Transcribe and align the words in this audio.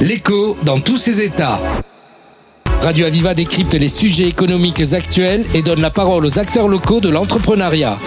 L'écho 0.00 0.56
dans 0.62 0.78
tous 0.78 0.96
ses 0.96 1.20
états. 1.20 1.60
Radio 2.82 3.06
Aviva 3.06 3.34
décrypte 3.34 3.74
les 3.74 3.88
sujets 3.88 4.28
économiques 4.28 4.92
actuels 4.92 5.44
et 5.54 5.62
donne 5.62 5.80
la 5.80 5.90
parole 5.90 6.24
aux 6.24 6.38
acteurs 6.38 6.68
locaux 6.68 7.00
de 7.00 7.08
l'entrepreneuriat. 7.08 7.98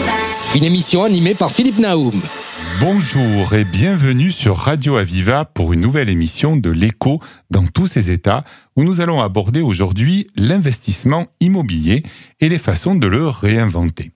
Une 0.55 0.63
émission 0.63 1.03
animée 1.03 1.35
par 1.35 1.51
Philippe 1.51 1.79
Naoum. 1.79 2.21
Bonjour 2.79 3.53
et 3.53 3.65
bienvenue 3.65 4.31
sur 4.31 4.55
Radio 4.55 4.95
Aviva 4.95 5.43
pour 5.43 5.73
une 5.73 5.81
nouvelle 5.81 6.09
émission 6.09 6.55
de 6.55 6.69
l'écho 6.69 7.19
dans 7.49 7.67
tous 7.67 7.87
ses 7.87 8.09
états 8.09 8.45
où 8.77 8.85
nous 8.85 9.01
allons 9.01 9.19
aborder 9.19 9.59
aujourd'hui 9.59 10.27
l'investissement 10.37 11.27
immobilier 11.41 12.03
et 12.39 12.47
les 12.47 12.57
façons 12.57 12.95
de 12.95 13.07
le 13.07 13.27
réinventer. 13.27 14.11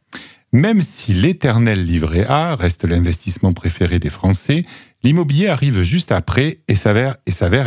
Même 0.53 0.81
si 0.81 1.11
l'éternel 1.11 1.83
livret 1.83 2.25
A 2.29 2.55
reste 2.55 2.85
l'investissement 2.85 3.51
préféré 3.51 3.99
des 3.99 4.09
Français, 4.09 4.63
l'immobilier 5.05 5.49
arrive 5.49 5.83
juste 5.83 6.11
après 6.11 6.61
et 6.67 6.75
s'avère, 6.75 7.17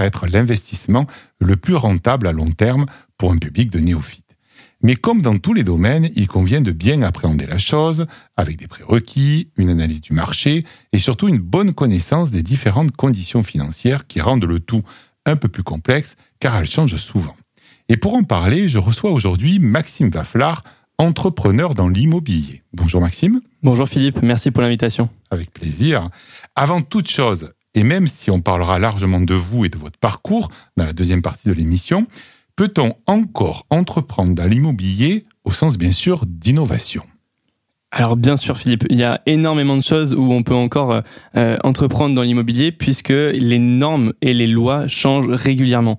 être 0.00 0.27
l'investissement 0.27 1.07
le 1.39 1.57
plus 1.57 1.76
rentable 1.76 2.26
à 2.26 2.32
long 2.32 2.50
terme 2.50 2.86
pour 3.17 3.30
un 3.30 3.39
public 3.39 3.71
de 3.71 3.79
néophytes. 3.79 4.36
Mais 4.82 4.96
comme 4.96 5.22
dans 5.22 5.39
tous 5.39 5.54
les 5.54 5.63
domaines, 5.63 6.11
il 6.16 6.27
convient 6.27 6.61
de 6.61 6.72
bien 6.72 7.03
appréhender 7.03 7.46
la 7.46 7.58
chose, 7.58 8.07
avec 8.36 8.57
des 8.57 8.66
prérequis, 8.66 9.50
une 9.57 9.71
analyse 9.71 10.00
du 10.00 10.13
marché 10.13 10.64
et 10.93 10.99
surtout 10.99 11.29
une 11.29 11.39
bonne 11.39 11.75
connaissance 11.75 12.32
des 12.32 12.43
différentes 12.43 12.93
conditions 12.93 13.44
financières 13.44 14.08
qui 14.08 14.21
rendent 14.21 14.44
le 14.44 14.58
tout 14.58 14.82
un 15.25 15.36
peu 15.36 15.49
plus 15.49 15.64
complexe 15.64 16.16
car 16.41 16.57
elles 16.57 16.71
changent 16.71 16.96
souvent. 16.96 17.36
Et 17.89 17.96
pour 17.96 18.14
en 18.14 18.25
parler, 18.25 18.66
je 18.66 18.79
reçois 18.79 19.13
aujourd'hui 19.13 19.61
Maxime 19.61 20.11
Vafflar, 20.11 20.64
entrepreneur 20.98 21.75
dans 21.75 21.88
l'immobilier. 21.88 22.62
Bonjour 22.72 23.00
Maxime. 23.00 23.40
Bonjour 23.62 23.88
Philippe, 23.88 24.20
merci 24.22 24.50
pour 24.50 24.62
l'invitation. 24.62 25.08
Avec 25.30 25.52
plaisir. 25.52 26.11
Avant 26.57 26.82
toute 26.82 27.08
chose, 27.08 27.52
et 27.74 27.84
même 27.84 28.08
si 28.08 28.32
on 28.32 28.40
parlera 28.40 28.80
largement 28.80 29.21
de 29.21 29.34
vous 29.34 29.64
et 29.64 29.68
de 29.68 29.79
votre 29.79 29.98
parcours 29.98 30.50
dans 30.76 30.84
la 30.84 30.93
deuxième 30.93 31.22
partie 31.22 31.48
de 31.48 31.52
l'émission, 31.52 32.08
peut-on 32.56 32.94
encore 33.06 33.66
entreprendre 33.70 34.34
dans 34.34 34.46
l'immobilier 34.46 35.24
au 35.44 35.52
sens 35.52 35.78
bien 35.78 35.92
sûr 35.92 36.24
d'innovation? 36.27 37.05
Alors 37.92 38.16
bien 38.16 38.36
sûr 38.36 38.58
Philippe, 38.58 38.84
il 38.90 38.98
y 38.98 39.05
a 39.05 39.22
énormément 39.27 39.77
de 39.77 39.83
choses 39.83 40.14
où 40.14 40.33
on 40.33 40.42
peut 40.42 40.55
encore 40.55 41.02
euh, 41.36 41.56
entreprendre 41.62 42.14
dans 42.14 42.22
l'immobilier 42.22 42.72
puisque 42.72 43.08
les 43.10 43.58
normes 43.60 44.12
et 44.20 44.34
les 44.34 44.48
lois 44.48 44.88
changent 44.88 45.30
régulièrement 45.30 45.98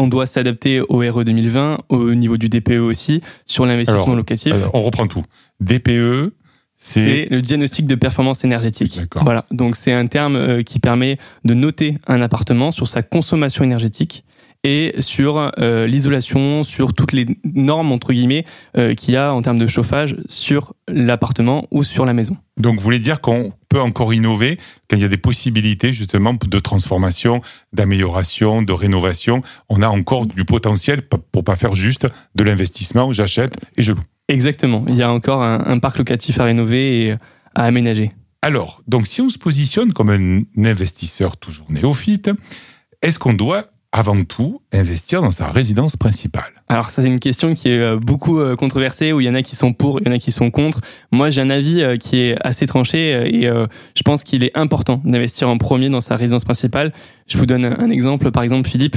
on 0.00 0.08
doit 0.08 0.26
s'adapter 0.26 0.80
au 0.80 0.98
RE 0.98 1.24
2020, 1.24 1.80
au 1.90 2.14
niveau 2.14 2.36
du 2.38 2.48
DPE 2.48 2.80
aussi, 2.80 3.20
sur 3.44 3.66
l'investissement 3.66 4.14
locatif. 4.14 4.54
on 4.72 4.82
reprend 4.82 5.06
tout. 5.06 5.22
DPE, 5.60 6.32
c'est 6.76 7.28
le 7.30 7.42
diagnostic 7.42 7.86
de 7.86 7.94
performance 7.94 8.42
énergétique. 8.42 9.00
Voilà. 9.22 9.44
Donc 9.50 9.76
c'est 9.76 9.92
un 9.92 10.06
terme 10.06 10.36
euh, 10.36 10.62
qui 10.62 10.80
permet 10.80 11.18
de 11.44 11.52
noter 11.52 11.98
un 12.06 12.22
appartement 12.22 12.70
sur 12.70 12.88
sa 12.88 13.02
consommation 13.02 13.62
énergétique 13.62 14.24
et 14.62 14.94
sur 14.98 15.52
euh, 15.58 15.86
l'isolation, 15.86 16.62
sur 16.64 16.92
toutes 16.92 17.12
les 17.12 17.26
normes 17.44 17.92
entre 17.92 18.12
guillemets 18.12 18.44
euh, 18.76 18.94
qu'il 18.94 19.14
y 19.14 19.16
a 19.16 19.32
en 19.32 19.40
termes 19.42 19.58
de 19.58 19.66
chauffage 19.66 20.16
sur 20.28 20.74
l'appartement 20.86 21.66
ou 21.70 21.84
sur 21.84 22.04
la 22.04 22.12
maison. 22.12 22.36
Donc 22.58 22.76
vous 22.76 22.84
voulez 22.84 22.98
dire 22.98 23.20
qu'on 23.20 23.52
peut 23.68 23.80
encore 23.80 24.12
innover 24.12 24.58
quand 24.88 24.96
il 24.96 25.02
y 25.02 25.04
a 25.04 25.08
des 25.08 25.16
possibilités 25.16 25.92
justement 25.92 26.34
de 26.34 26.58
transformation, 26.58 27.40
d'amélioration, 27.72 28.62
de 28.62 28.72
rénovation. 28.72 29.42
On 29.68 29.80
a 29.82 29.88
encore 29.88 30.26
du 30.26 30.44
potentiel 30.44 31.02
pour 31.02 31.44
pas 31.44 31.56
faire 31.56 31.74
juste 31.74 32.06
de 32.34 32.44
l'investissement, 32.44 33.12
j'achète 33.12 33.56
et 33.76 33.82
je 33.82 33.92
loue. 33.92 34.02
Exactement. 34.28 34.84
Il 34.88 34.94
y 34.94 35.02
a 35.02 35.10
encore 35.10 35.42
un, 35.42 35.64
un 35.66 35.78
parc 35.78 35.98
locatif 35.98 36.38
à 36.38 36.44
rénover 36.44 37.06
et 37.06 37.12
à 37.54 37.64
aménager. 37.64 38.12
Alors, 38.42 38.82
donc 38.86 39.06
si 39.06 39.20
on 39.20 39.28
se 39.28 39.38
positionne 39.38 39.92
comme 39.92 40.10
un 40.10 40.42
investisseur 40.64 41.36
toujours 41.36 41.66
néophyte, 41.70 42.30
est-ce 43.02 43.18
qu'on 43.18 43.32
doit 43.32 43.70
avant 43.92 44.22
tout 44.24 44.62
investir 44.72 45.20
dans 45.20 45.32
sa 45.32 45.48
résidence 45.48 45.96
principale 45.96 46.52
Alors 46.68 46.90
ça 46.90 47.02
c'est 47.02 47.08
une 47.08 47.18
question 47.18 47.54
qui 47.54 47.70
est 47.70 47.80
euh, 47.80 47.98
beaucoup 47.98 48.38
euh, 48.38 48.54
controversée 48.54 49.12
où 49.12 49.20
il 49.20 49.26
y 49.26 49.30
en 49.30 49.34
a 49.34 49.42
qui 49.42 49.56
sont 49.56 49.72
pour, 49.72 50.00
il 50.00 50.06
y 50.06 50.10
en 50.10 50.12
a 50.12 50.18
qui 50.18 50.30
sont 50.30 50.50
contre. 50.50 50.80
Moi 51.10 51.30
j'ai 51.30 51.40
un 51.40 51.50
avis 51.50 51.82
euh, 51.82 51.96
qui 51.96 52.20
est 52.20 52.36
assez 52.46 52.66
tranché 52.66 53.10
et 53.34 53.42
je 53.42 54.02
pense 54.04 54.22
qu'il 54.22 54.44
est 54.44 54.56
important 54.56 55.00
d'investir 55.04 55.48
en 55.48 55.58
premier 55.58 55.88
dans 55.88 56.00
sa 56.00 56.14
résidence 56.14 56.44
principale. 56.44 56.92
Je 57.26 57.36
vous 57.38 57.46
donne 57.46 57.64
un 57.64 57.90
exemple 57.90 58.30
par 58.30 58.42
exemple 58.42 58.68
Philippe, 58.68 58.96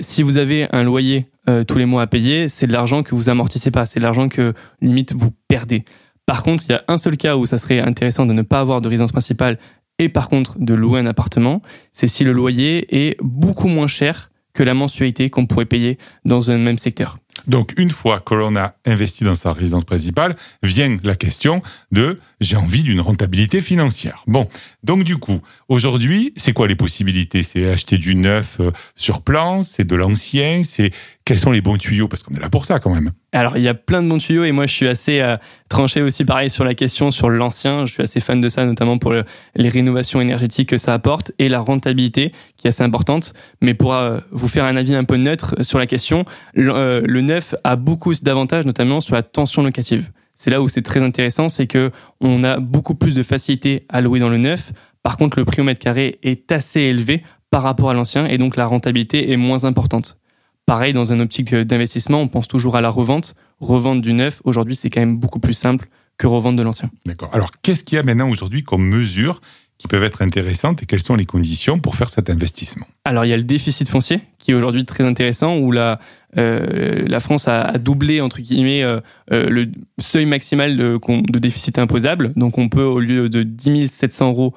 si 0.00 0.22
vous 0.22 0.38
avez 0.38 0.68
un 0.72 0.82
loyer 0.82 1.26
tous 1.66 1.78
les 1.78 1.86
mois 1.86 2.02
à 2.02 2.06
payer, 2.06 2.48
c'est 2.48 2.66
de 2.66 2.72
l'argent 2.72 3.02
que 3.02 3.14
vous 3.14 3.28
amortissez 3.28 3.70
pas, 3.70 3.86
c'est 3.86 3.98
de 3.98 4.04
l'argent 4.04 4.28
que 4.28 4.54
limite 4.80 5.12
vous 5.12 5.30
perdez. 5.48 5.84
Par 6.26 6.42
contre, 6.42 6.64
il 6.68 6.72
y 6.72 6.74
a 6.74 6.84
un 6.88 6.98
seul 6.98 7.16
cas 7.16 7.36
où 7.36 7.46
ça 7.46 7.58
serait 7.58 7.80
intéressant 7.80 8.26
de 8.26 8.32
ne 8.32 8.42
pas 8.42 8.60
avoir 8.60 8.80
de 8.80 8.88
résidence 8.88 9.12
principale 9.12 9.58
et 10.02 10.08
par 10.08 10.28
contre 10.28 10.58
de 10.58 10.74
louer 10.74 11.00
un 11.00 11.06
appartement, 11.06 11.62
c'est 11.92 12.08
si 12.08 12.24
le 12.24 12.32
loyer 12.32 12.86
est 12.90 13.16
beaucoup 13.22 13.68
moins 13.68 13.86
cher 13.86 14.30
que 14.52 14.62
la 14.62 14.74
mensualité 14.74 15.30
qu'on 15.30 15.46
pourrait 15.46 15.66
payer 15.66 15.98
dans 16.24 16.50
un 16.50 16.58
même 16.58 16.76
secteur. 16.76 17.18
Donc, 17.46 17.72
une 17.78 17.90
fois 17.90 18.20
que 18.20 18.34
l'on 18.34 18.54
a 18.56 18.74
investi 18.84 19.24
dans 19.24 19.34
sa 19.34 19.52
résidence 19.52 19.84
principale, 19.84 20.36
vient 20.62 20.98
la 21.02 21.16
question 21.16 21.62
de 21.90 22.20
j'ai 22.40 22.56
envie 22.56 22.82
d'une 22.82 23.00
rentabilité 23.00 23.62
financière. 23.62 24.22
Bon, 24.26 24.48
donc 24.84 25.04
du 25.04 25.16
coup, 25.16 25.40
aujourd'hui, 25.72 26.34
c'est 26.36 26.52
quoi 26.52 26.68
les 26.68 26.76
possibilités? 26.76 27.42
C'est 27.42 27.70
acheter 27.70 27.96
du 27.96 28.14
neuf 28.14 28.58
euh, 28.60 28.70
sur 28.94 29.22
plan, 29.22 29.62
c'est 29.62 29.86
de 29.86 29.96
l'ancien, 29.96 30.62
c'est 30.64 30.90
quels 31.24 31.38
sont 31.38 31.50
les 31.50 31.62
bons 31.62 31.78
tuyaux? 31.78 32.08
Parce 32.08 32.22
qu'on 32.22 32.34
est 32.34 32.40
là 32.40 32.50
pour 32.50 32.66
ça 32.66 32.78
quand 32.78 32.94
même. 32.94 33.10
Alors, 33.32 33.56
il 33.56 33.62
y 33.62 33.68
a 33.68 33.74
plein 33.74 34.02
de 34.02 34.08
bons 34.08 34.18
tuyaux 34.18 34.44
et 34.44 34.52
moi, 34.52 34.66
je 34.66 34.72
suis 34.74 34.86
assez 34.86 35.20
euh, 35.20 35.38
tranché 35.70 36.02
aussi 36.02 36.26
pareil 36.26 36.50
sur 36.50 36.64
la 36.64 36.74
question 36.74 37.10
sur 37.10 37.30
l'ancien. 37.30 37.86
Je 37.86 37.92
suis 37.94 38.02
assez 38.02 38.20
fan 38.20 38.40
de 38.40 38.50
ça, 38.50 38.66
notamment 38.66 38.98
pour 38.98 39.14
les 39.14 39.68
rénovations 39.68 40.20
énergétiques 40.20 40.68
que 40.68 40.76
ça 40.76 40.92
apporte 40.92 41.32
et 41.38 41.48
la 41.48 41.60
rentabilité 41.60 42.32
qui 42.58 42.66
est 42.66 42.68
assez 42.68 42.82
importante. 42.82 43.32
Mais 43.62 43.72
pour 43.72 43.94
euh, 43.94 44.20
vous 44.30 44.48
faire 44.48 44.64
un 44.64 44.76
avis 44.76 44.94
un 44.94 45.04
peu 45.04 45.16
neutre 45.16 45.56
sur 45.62 45.78
la 45.78 45.86
question, 45.86 46.26
le, 46.52 47.00
le 47.00 47.20
neuf 47.22 47.54
a 47.64 47.76
beaucoup 47.76 48.12
d'avantages, 48.14 48.66
notamment 48.66 49.00
sur 49.00 49.14
la 49.14 49.22
tension 49.22 49.62
locative. 49.62 50.10
C'est 50.34 50.50
là 50.50 50.60
où 50.60 50.68
c'est 50.68 50.82
très 50.82 51.00
intéressant, 51.00 51.48
c'est 51.48 51.66
que 51.68 51.92
on 52.20 52.42
a 52.42 52.58
beaucoup 52.58 52.94
plus 52.94 53.14
de 53.14 53.22
facilité 53.22 53.86
à 53.88 54.00
louer 54.00 54.18
dans 54.18 54.28
le 54.28 54.38
neuf. 54.38 54.72
Par 55.02 55.16
contre, 55.16 55.38
le 55.38 55.44
prix 55.44 55.60
au 55.60 55.64
mètre 55.64 55.80
carré 55.80 56.18
est 56.22 56.50
assez 56.52 56.80
élevé 56.80 57.22
par 57.50 57.62
rapport 57.62 57.90
à 57.90 57.94
l'ancien 57.94 58.26
et 58.26 58.38
donc 58.38 58.56
la 58.56 58.66
rentabilité 58.66 59.30
est 59.30 59.36
moins 59.36 59.64
importante. 59.64 60.18
Pareil, 60.64 60.92
dans 60.92 61.12
un 61.12 61.20
optique 61.20 61.54
d'investissement, 61.54 62.20
on 62.20 62.28
pense 62.28 62.48
toujours 62.48 62.76
à 62.76 62.80
la 62.80 62.88
revente. 62.88 63.34
Revente 63.60 64.00
du 64.00 64.12
neuf, 64.12 64.40
aujourd'hui, 64.44 64.76
c'est 64.76 64.90
quand 64.90 65.00
même 65.00 65.18
beaucoup 65.18 65.40
plus 65.40 65.54
simple 65.54 65.88
que 66.18 66.26
revente 66.26 66.56
de 66.56 66.62
l'ancien. 66.62 66.90
D'accord. 67.04 67.30
Alors, 67.32 67.50
qu'est-ce 67.62 67.82
qu'il 67.82 67.96
y 67.96 67.98
a 67.98 68.02
maintenant 68.04 68.28
aujourd'hui 68.28 68.62
comme 68.62 68.86
mesure 68.86 69.40
qui 69.82 69.88
peuvent 69.88 70.04
être 70.04 70.22
intéressantes 70.22 70.80
et 70.84 70.86
quelles 70.86 71.02
sont 71.02 71.16
les 71.16 71.24
conditions 71.24 71.80
pour 71.80 71.96
faire 71.96 72.08
cet 72.08 72.30
investissement? 72.30 72.86
Alors 73.04 73.24
il 73.24 73.30
y 73.30 73.32
a 73.32 73.36
le 73.36 73.42
déficit 73.42 73.88
foncier 73.88 74.20
qui 74.38 74.52
est 74.52 74.54
aujourd'hui 74.54 74.84
très 74.84 75.02
intéressant 75.02 75.58
où 75.58 75.72
la, 75.72 75.98
euh, 76.38 77.02
la 77.08 77.18
France 77.18 77.48
a, 77.48 77.64
doublé 77.78 78.20
entre 78.20 78.40
guillemets 78.40 78.84
euh, 78.84 79.00
euh, 79.32 79.50
le 79.50 79.72
seuil 79.98 80.24
maximal 80.24 80.76
de, 80.76 81.00
de, 81.28 81.38
déficit 81.40 81.80
imposable. 81.80 82.32
Donc 82.36 82.58
on 82.58 82.68
peut 82.68 82.84
au 82.84 83.00
lieu 83.00 83.28
de 83.28 83.42
10 83.42 83.88
700 83.88 84.28
euros 84.28 84.54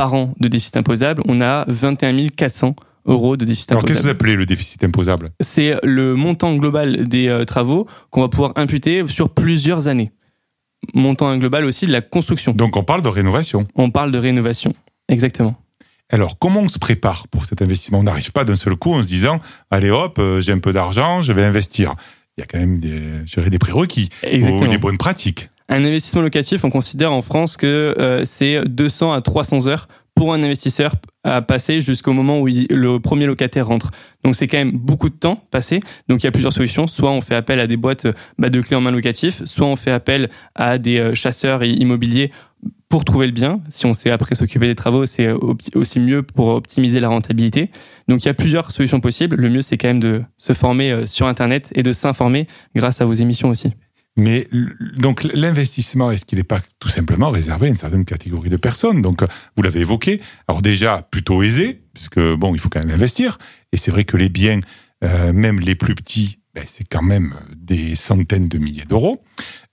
par 0.00 0.14
an 0.14 0.32
de 0.40 0.48
déficit 0.48 0.78
imposable, 0.78 1.22
on 1.28 1.42
a 1.42 1.66
21 1.68 2.28
400 2.28 2.74
euros 3.04 3.36
de 3.36 3.44
déficit 3.44 3.70
Alors, 3.70 3.80
imposable. 3.80 3.98
qu'est-ce 3.98 3.98
que 4.00 4.04
vous 4.04 4.10
appelez 4.10 4.34
le 4.34 4.46
déficit 4.46 4.82
imposable? 4.82 5.28
C'est 5.40 5.76
le 5.82 6.14
montant 6.14 6.56
global 6.56 7.06
des 7.06 7.44
travaux 7.46 7.86
qu'on 8.08 8.22
va 8.22 8.28
pouvoir 8.30 8.52
imputer 8.56 9.06
sur 9.08 9.28
plusieurs 9.28 9.88
années 9.88 10.10
montant 10.94 11.36
global 11.36 11.66
aussi 11.66 11.86
de 11.86 11.92
la 11.92 12.00
construction. 12.00 12.52
Donc 12.52 12.78
on 12.78 12.82
parle 12.82 13.02
de 13.02 13.10
rénovation. 13.10 13.68
On 13.74 13.90
parle 13.90 14.10
de 14.10 14.16
rénovation, 14.16 14.72
exactement. 15.10 15.54
Alors, 16.08 16.38
comment 16.38 16.60
on 16.60 16.68
se 16.68 16.78
prépare 16.78 17.28
pour 17.28 17.44
cet 17.44 17.60
investissement? 17.60 17.98
On 17.98 18.04
n'arrive 18.04 18.32
pas 18.32 18.44
d'un 18.44 18.56
seul 18.56 18.76
coup 18.76 18.94
en 18.94 19.02
se 19.02 19.06
disant, 19.06 19.38
allez 19.70 19.90
hop, 19.90 20.18
euh, 20.18 20.40
j'ai 20.40 20.52
un 20.52 20.60
peu 20.60 20.72
d'argent, 20.72 21.20
je 21.20 21.34
vais 21.34 21.44
investir. 21.44 21.94
Il 22.38 22.40
y 22.40 22.44
a 22.44 22.46
quand 22.46 22.58
même 22.58 22.78
des, 22.78 23.50
des 23.50 23.58
prérequis 23.58 24.08
ou 24.24 24.66
des 24.66 24.78
bonnes 24.78 24.96
pratiques. 24.96 25.50
Un 25.70 25.84
investissement 25.84 26.20
locatif, 26.20 26.64
on 26.64 26.70
considère 26.70 27.12
en 27.12 27.20
France 27.20 27.56
que 27.56 27.94
euh, 27.96 28.24
c'est 28.24 28.60
200 28.68 29.12
à 29.12 29.20
300 29.20 29.68
heures 29.68 29.86
pour 30.16 30.34
un 30.34 30.42
investisseur 30.42 30.96
à 31.22 31.42
passer 31.42 31.80
jusqu'au 31.80 32.12
moment 32.12 32.40
où 32.40 32.46
le 32.46 32.98
premier 32.98 33.24
locataire 33.24 33.68
rentre. 33.68 33.92
Donc 34.24 34.34
c'est 34.34 34.48
quand 34.48 34.58
même 34.58 34.72
beaucoup 34.72 35.08
de 35.08 35.14
temps 35.14 35.44
passé. 35.52 35.78
Donc 36.08 36.22
il 36.22 36.26
y 36.26 36.28
a 36.28 36.32
plusieurs 36.32 36.52
solutions. 36.52 36.88
Soit 36.88 37.12
on 37.12 37.20
fait 37.20 37.36
appel 37.36 37.60
à 37.60 37.68
des 37.68 37.76
boîtes 37.76 38.08
bah, 38.36 38.50
de 38.50 38.60
clés 38.60 38.76
en 38.76 38.80
main 38.80 38.90
locatif, 38.90 39.44
soit 39.44 39.68
on 39.68 39.76
fait 39.76 39.92
appel 39.92 40.28
à 40.56 40.78
des 40.78 40.98
euh, 40.98 41.14
chasseurs 41.14 41.62
immobiliers 41.62 42.32
pour 42.88 43.04
trouver 43.04 43.26
le 43.26 43.32
bien. 43.32 43.60
Si 43.68 43.86
on 43.86 43.94
sait 43.94 44.10
après 44.10 44.34
s'occuper 44.34 44.66
des 44.66 44.74
travaux, 44.74 45.06
c'est 45.06 45.30
aussi 45.74 46.00
mieux 46.00 46.22
pour 46.22 46.48
optimiser 46.48 46.98
la 46.98 47.08
rentabilité. 47.08 47.70
Donc 48.08 48.24
il 48.24 48.26
y 48.26 48.28
a 48.28 48.34
plusieurs 48.34 48.72
solutions 48.72 48.98
possibles. 48.98 49.36
Le 49.36 49.48
mieux 49.48 49.62
c'est 49.62 49.78
quand 49.78 49.88
même 49.88 50.00
de 50.00 50.22
se 50.36 50.52
former 50.52 50.90
euh, 50.90 51.06
sur 51.06 51.28
Internet 51.28 51.70
et 51.76 51.84
de 51.84 51.92
s'informer 51.92 52.48
grâce 52.74 53.00
à 53.00 53.04
vos 53.04 53.14
émissions 53.14 53.50
aussi. 53.50 53.72
Mais 54.16 54.48
donc 54.96 55.22
l'investissement, 55.22 56.10
est-ce 56.10 56.24
qu'il 56.24 56.38
n'est 56.38 56.44
pas 56.44 56.60
tout 56.78 56.88
simplement 56.88 57.30
réservé 57.30 57.66
à 57.66 57.70
une 57.70 57.76
certaine 57.76 58.04
catégorie 58.04 58.50
de 58.50 58.56
personnes? 58.56 59.02
Donc 59.02 59.22
vous 59.56 59.62
l'avez 59.62 59.80
évoqué. 59.80 60.20
Alors 60.48 60.62
déjà 60.62 61.06
plutôt 61.10 61.42
aisé, 61.42 61.82
puisque 61.94 62.20
bon, 62.20 62.54
il 62.54 62.60
faut 62.60 62.68
quand 62.68 62.80
même 62.80 62.90
investir. 62.90 63.38
Et 63.72 63.76
c'est 63.76 63.90
vrai 63.90 64.04
que 64.04 64.16
les 64.16 64.28
biens, 64.28 64.60
euh, 65.04 65.32
même 65.32 65.60
les 65.60 65.74
plus 65.74 65.94
petits, 65.94 66.40
ben, 66.54 66.64
c'est 66.66 66.84
quand 66.84 67.02
même 67.02 67.34
des 67.56 67.94
centaines 67.94 68.48
de 68.48 68.58
milliers 68.58 68.84
d'euros. 68.84 69.22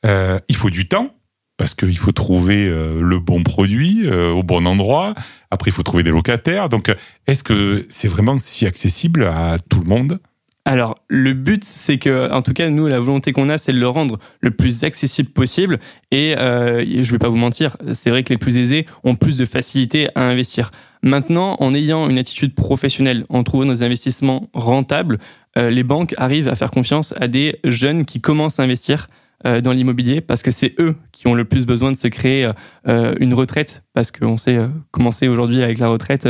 Euh, 0.05 0.39
il 0.47 0.55
faut 0.55 0.69
du 0.69 0.87
temps. 0.87 1.13
parce 1.57 1.73
qu'il 1.73 1.97
faut 1.97 2.11
trouver 2.11 2.69
le 2.69 3.19
bon 3.19 3.43
produit 3.43 4.07
au 4.07 4.43
bon 4.43 4.65
endroit. 4.67 5.15
Après, 5.49 5.71
il 5.71 5.73
faut 5.73 5.83
trouver 5.83 6.03
des 6.03 6.11
locataires. 6.11 6.69
Donc, 6.69 6.95
est-ce 7.25 7.43
que 7.43 7.85
c'est 7.89 8.07
vraiment 8.07 8.37
si 8.37 8.65
accessible 8.67 9.25
à 9.25 9.57
tout 9.67 9.81
le 9.81 9.87
monde? 9.87 10.19
Alors, 10.67 10.97
le 11.07 11.31
but, 11.31 11.63
c'est 11.63 11.97
que, 11.97 12.29
en 12.29 12.41
tout 12.41 12.51
cas, 12.51 12.69
nous, 12.69 12.87
la 12.87 12.99
volonté 12.99 13.31
qu'on 13.31 13.47
a, 13.47 13.57
c'est 13.57 13.71
de 13.71 13.79
le 13.79 13.87
rendre 13.87 14.19
le 14.41 14.51
plus 14.51 14.83
accessible 14.83 15.29
possible. 15.29 15.79
Et 16.11 16.37
euh, 16.37 16.83
je 16.85 17.09
vais 17.09 17.19
pas 17.19 17.29
vous 17.29 17.37
mentir, 17.37 17.77
c'est 17.93 18.09
vrai 18.09 18.21
que 18.21 18.33
les 18.33 18.37
plus 18.37 18.57
aisés 18.57 18.85
ont 19.05 19.15
plus 19.15 19.37
de 19.37 19.45
facilité 19.45 20.09
à 20.15 20.23
investir. 20.23 20.71
Maintenant, 21.03 21.55
en 21.61 21.73
ayant 21.73 22.09
une 22.09 22.17
attitude 22.17 22.53
professionnelle, 22.53 23.25
en 23.29 23.45
trouvant 23.45 23.63
des 23.63 23.81
investissements 23.81 24.49
rentables, 24.53 25.19
euh, 25.57 25.69
les 25.69 25.83
banques 25.83 26.13
arrivent 26.17 26.49
à 26.49 26.55
faire 26.55 26.71
confiance 26.71 27.13
à 27.17 27.29
des 27.29 27.61
jeunes 27.63 28.03
qui 28.03 28.19
commencent 28.19 28.59
à 28.59 28.63
investir 28.63 29.07
euh, 29.45 29.61
dans 29.61 29.71
l'immobilier 29.71 30.19
parce 30.19 30.43
que 30.43 30.51
c'est 30.51 30.75
eux 30.79 30.97
qui 31.13 31.27
ont 31.27 31.33
le 31.33 31.45
plus 31.45 31.65
besoin 31.65 31.93
de 31.93 31.97
se 31.97 32.09
créer 32.09 32.51
une 32.85 33.33
retraite 33.33 33.85
parce 33.93 34.11
qu'on 34.11 34.35
sait 34.35 34.59
commencer 34.91 35.29
aujourd'hui 35.29 35.63
avec 35.63 35.79
la 35.79 35.87
retraite 35.87 36.27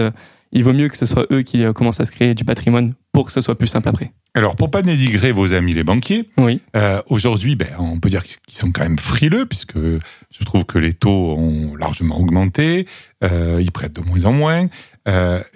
il 0.51 0.63
vaut 0.63 0.73
mieux 0.73 0.87
que 0.87 0.97
ce 0.97 1.05
soit 1.05 1.25
eux 1.31 1.41
qui 1.41 1.63
euh, 1.63 1.73
commencent 1.73 1.99
à 1.99 2.05
se 2.05 2.11
créer 2.11 2.33
du 2.33 2.45
patrimoine 2.45 2.93
pour 3.11 3.25
que 3.25 3.31
ce 3.31 3.41
soit 3.41 3.57
plus 3.57 3.67
simple 3.67 3.89
après. 3.89 4.11
Alors, 4.33 4.55
pour 4.55 4.69
pas 4.69 4.81
dénigrer 4.81 5.31
vos 5.31 5.53
amis 5.53 5.73
les 5.73 5.83
banquiers, 5.83 6.29
oui. 6.37 6.61
Euh, 6.75 7.01
aujourd'hui, 7.07 7.55
ben, 7.55 7.69
on 7.79 7.99
peut 7.99 8.09
dire 8.09 8.23
qu'ils 8.23 8.57
sont 8.57 8.71
quand 8.71 8.83
même 8.83 8.99
frileux, 8.99 9.45
puisque 9.45 9.77
je 9.77 10.43
trouve 10.45 10.65
que 10.65 10.77
les 10.77 10.93
taux 10.93 11.35
ont 11.37 11.75
largement 11.75 12.19
augmenté, 12.19 12.85
euh, 13.23 13.59
ils 13.61 13.71
prêtent 13.71 13.93
de 13.93 14.01
moins 14.01 14.25
en 14.25 14.33
moins, 14.33 14.67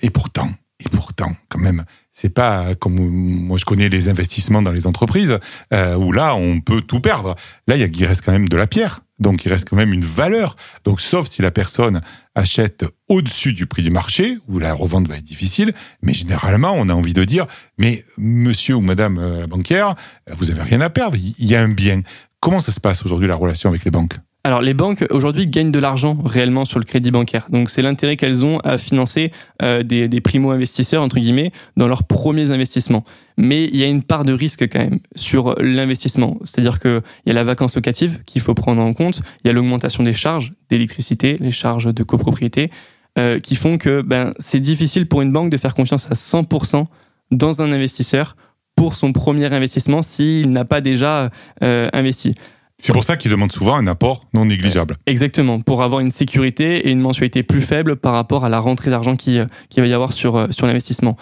et 0.01 0.09
pourtant, 0.09 0.49
et 0.79 0.89
pourtant, 0.89 1.35
quand 1.49 1.59
même, 1.59 1.83
c'est 2.13 2.33
pas 2.33 2.73
comme 2.75 2.95
moi 2.95 3.57
je 3.57 3.65
connais 3.65 3.89
les 3.89 4.07
investissements 4.07 4.61
dans 4.61 4.71
les 4.71 4.87
entreprises 4.87 5.37
où 5.73 6.11
là 6.13 6.35
on 6.35 6.61
peut 6.61 6.81
tout 6.81 7.01
perdre. 7.01 7.35
Là, 7.67 7.75
il, 7.75 8.05
reste 8.05 8.23
quand 8.23 8.31
même 8.31 8.47
de 8.47 8.55
la 8.55 8.65
pierre. 8.65 9.01
Donc 9.21 9.45
il 9.45 9.49
reste 9.49 9.69
quand 9.69 9.77
même 9.77 9.93
une 9.93 10.03
valeur. 10.03 10.57
Donc 10.83 10.99
sauf 10.99 11.27
si 11.27 11.41
la 11.41 11.51
personne 11.51 12.01
achète 12.35 12.85
au-dessus 13.07 13.53
du 13.53 13.67
prix 13.67 13.83
du 13.83 13.91
marché, 13.91 14.39
où 14.49 14.59
la 14.59 14.73
revente 14.73 15.07
va 15.07 15.17
être 15.17 15.23
difficile, 15.23 15.73
mais 16.01 16.13
généralement 16.13 16.73
on 16.75 16.89
a 16.89 16.93
envie 16.93 17.13
de 17.13 17.23
dire, 17.23 17.45
mais 17.77 18.03
monsieur 18.17 18.75
ou 18.75 18.81
madame 18.81 19.19
euh, 19.19 19.41
la 19.41 19.47
banquière, 19.47 19.95
vous 20.31 20.51
avez 20.51 20.63
rien 20.63 20.81
à 20.81 20.89
perdre, 20.89 21.17
il 21.17 21.45
y 21.45 21.55
a 21.55 21.61
un 21.61 21.69
bien. 21.69 22.01
Comment 22.39 22.59
ça 22.59 22.71
se 22.71 22.79
passe 22.79 23.05
aujourd'hui 23.05 23.27
la 23.27 23.35
relation 23.35 23.69
avec 23.69 23.85
les 23.85 23.91
banques? 23.91 24.17
Alors 24.43 24.61
les 24.61 24.73
banques 24.73 25.05
aujourd'hui 25.11 25.45
gagnent 25.45 25.71
de 25.71 25.79
l'argent 25.79 26.17
réellement 26.25 26.65
sur 26.65 26.79
le 26.79 26.85
crédit 26.85 27.11
bancaire. 27.11 27.47
Donc 27.49 27.69
c'est 27.69 27.83
l'intérêt 27.83 28.17
qu'elles 28.17 28.43
ont 28.43 28.59
à 28.59 28.77
financer 28.77 29.31
euh, 29.61 29.83
des, 29.83 30.07
des 30.07 30.21
primo-investisseurs 30.21 31.03
entre 31.03 31.19
guillemets 31.19 31.51
dans 31.77 31.87
leurs 31.87 32.03
premiers 32.03 32.51
investissements. 32.51 33.05
Mais 33.37 33.65
il 33.65 33.75
y 33.75 33.83
a 33.83 33.87
une 33.87 34.01
part 34.01 34.25
de 34.25 34.33
risque 34.33 34.67
quand 34.67 34.79
même 34.79 34.99
sur 35.15 35.55
l'investissement. 35.59 36.37
C'est-à-dire 36.43 36.79
qu'il 36.79 37.01
y 37.27 37.29
a 37.29 37.33
la 37.33 37.43
vacance 37.43 37.75
locative 37.75 38.23
qu'il 38.25 38.41
faut 38.41 38.55
prendre 38.55 38.81
en 38.81 38.93
compte, 38.93 39.21
il 39.43 39.47
y 39.47 39.49
a 39.49 39.53
l'augmentation 39.53 40.03
des 40.03 40.13
charges 40.13 40.53
d'électricité, 40.69 41.35
les 41.39 41.51
charges 41.51 41.93
de 41.93 42.03
copropriété, 42.03 42.71
euh, 43.19 43.39
qui 43.39 43.55
font 43.55 43.77
que 43.77 44.01
ben, 44.01 44.33
c'est 44.39 44.59
difficile 44.59 45.07
pour 45.07 45.21
une 45.21 45.31
banque 45.31 45.51
de 45.51 45.57
faire 45.57 45.75
confiance 45.75 46.09
à 46.09 46.13
100% 46.13 46.87
dans 47.31 47.61
un 47.61 47.71
investisseur 47.71 48.35
pour 48.75 48.95
son 48.95 49.13
premier 49.13 49.53
investissement 49.53 50.01
s'il 50.01 50.51
n'a 50.51 50.65
pas 50.65 50.81
déjà 50.81 51.29
euh, 51.61 51.89
investi. 51.93 52.35
C'est 52.81 52.93
pour 52.93 53.03
ça 53.03 53.15
qu'ils 53.15 53.29
demandent 53.29 53.51
souvent 53.51 53.75
un 53.75 53.85
apport 53.85 54.25
non 54.33 54.45
négligeable. 54.45 54.97
Exactement, 55.05 55.61
pour 55.61 55.83
avoir 55.83 56.01
une 56.01 56.09
sécurité 56.09 56.87
et 56.87 56.91
une 56.91 56.99
mensualité 56.99 57.43
plus 57.43 57.61
faible 57.61 57.95
par 57.95 58.13
rapport 58.13 58.43
à 58.43 58.49
la 58.49 58.59
rentrée 58.59 58.89
d'argent 58.89 59.15
qui, 59.15 59.37
euh, 59.37 59.45
qui 59.69 59.79
va 59.79 59.85
y 59.85 59.93
avoir 59.93 60.13
sur, 60.13 60.35
euh, 60.35 60.47
sur 60.49 60.65
l'investissement. 60.65 61.15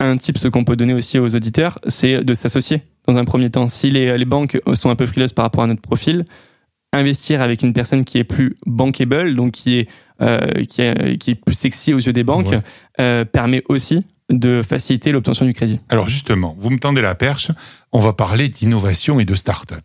Un 0.00 0.16
type, 0.16 0.38
ce 0.38 0.48
qu'on 0.48 0.64
peut 0.64 0.74
donner 0.74 0.92
aussi 0.92 1.20
aux 1.20 1.36
auditeurs, 1.36 1.78
c'est 1.86 2.24
de 2.24 2.34
s'associer 2.34 2.82
dans 3.06 3.16
un 3.16 3.24
premier 3.24 3.48
temps. 3.48 3.68
Si 3.68 3.90
les, 3.90 4.18
les 4.18 4.24
banques 4.24 4.60
sont 4.72 4.90
un 4.90 4.96
peu 4.96 5.06
frileuses 5.06 5.32
par 5.32 5.44
rapport 5.44 5.62
à 5.62 5.68
notre 5.68 5.82
profil, 5.82 6.24
investir 6.92 7.40
avec 7.40 7.62
une 7.62 7.72
personne 7.72 8.04
qui 8.04 8.18
est 8.18 8.24
plus 8.24 8.56
bankable, 8.66 9.36
donc 9.36 9.52
qui 9.52 9.78
est, 9.78 9.88
euh, 10.20 10.64
qui, 10.64 10.82
est 10.82 11.16
qui 11.18 11.30
est 11.30 11.34
plus 11.36 11.54
sexy 11.54 11.94
aux 11.94 12.00
yeux 12.00 12.12
des 12.12 12.24
banques, 12.24 12.54
permet 13.32 13.62
aussi 13.68 14.04
de 14.30 14.62
faciliter 14.66 15.12
l'obtention 15.12 15.46
du 15.46 15.52
crédit. 15.52 15.78
Alors 15.90 16.08
justement, 16.08 16.56
vous 16.58 16.70
me 16.70 16.78
tendez 16.78 17.02
la 17.02 17.14
perche, 17.14 17.50
on 17.92 18.00
va 18.00 18.12
parler 18.12 18.48
d'innovation 18.48 19.20
et 19.20 19.24
de 19.24 19.34
start-up. 19.34 19.84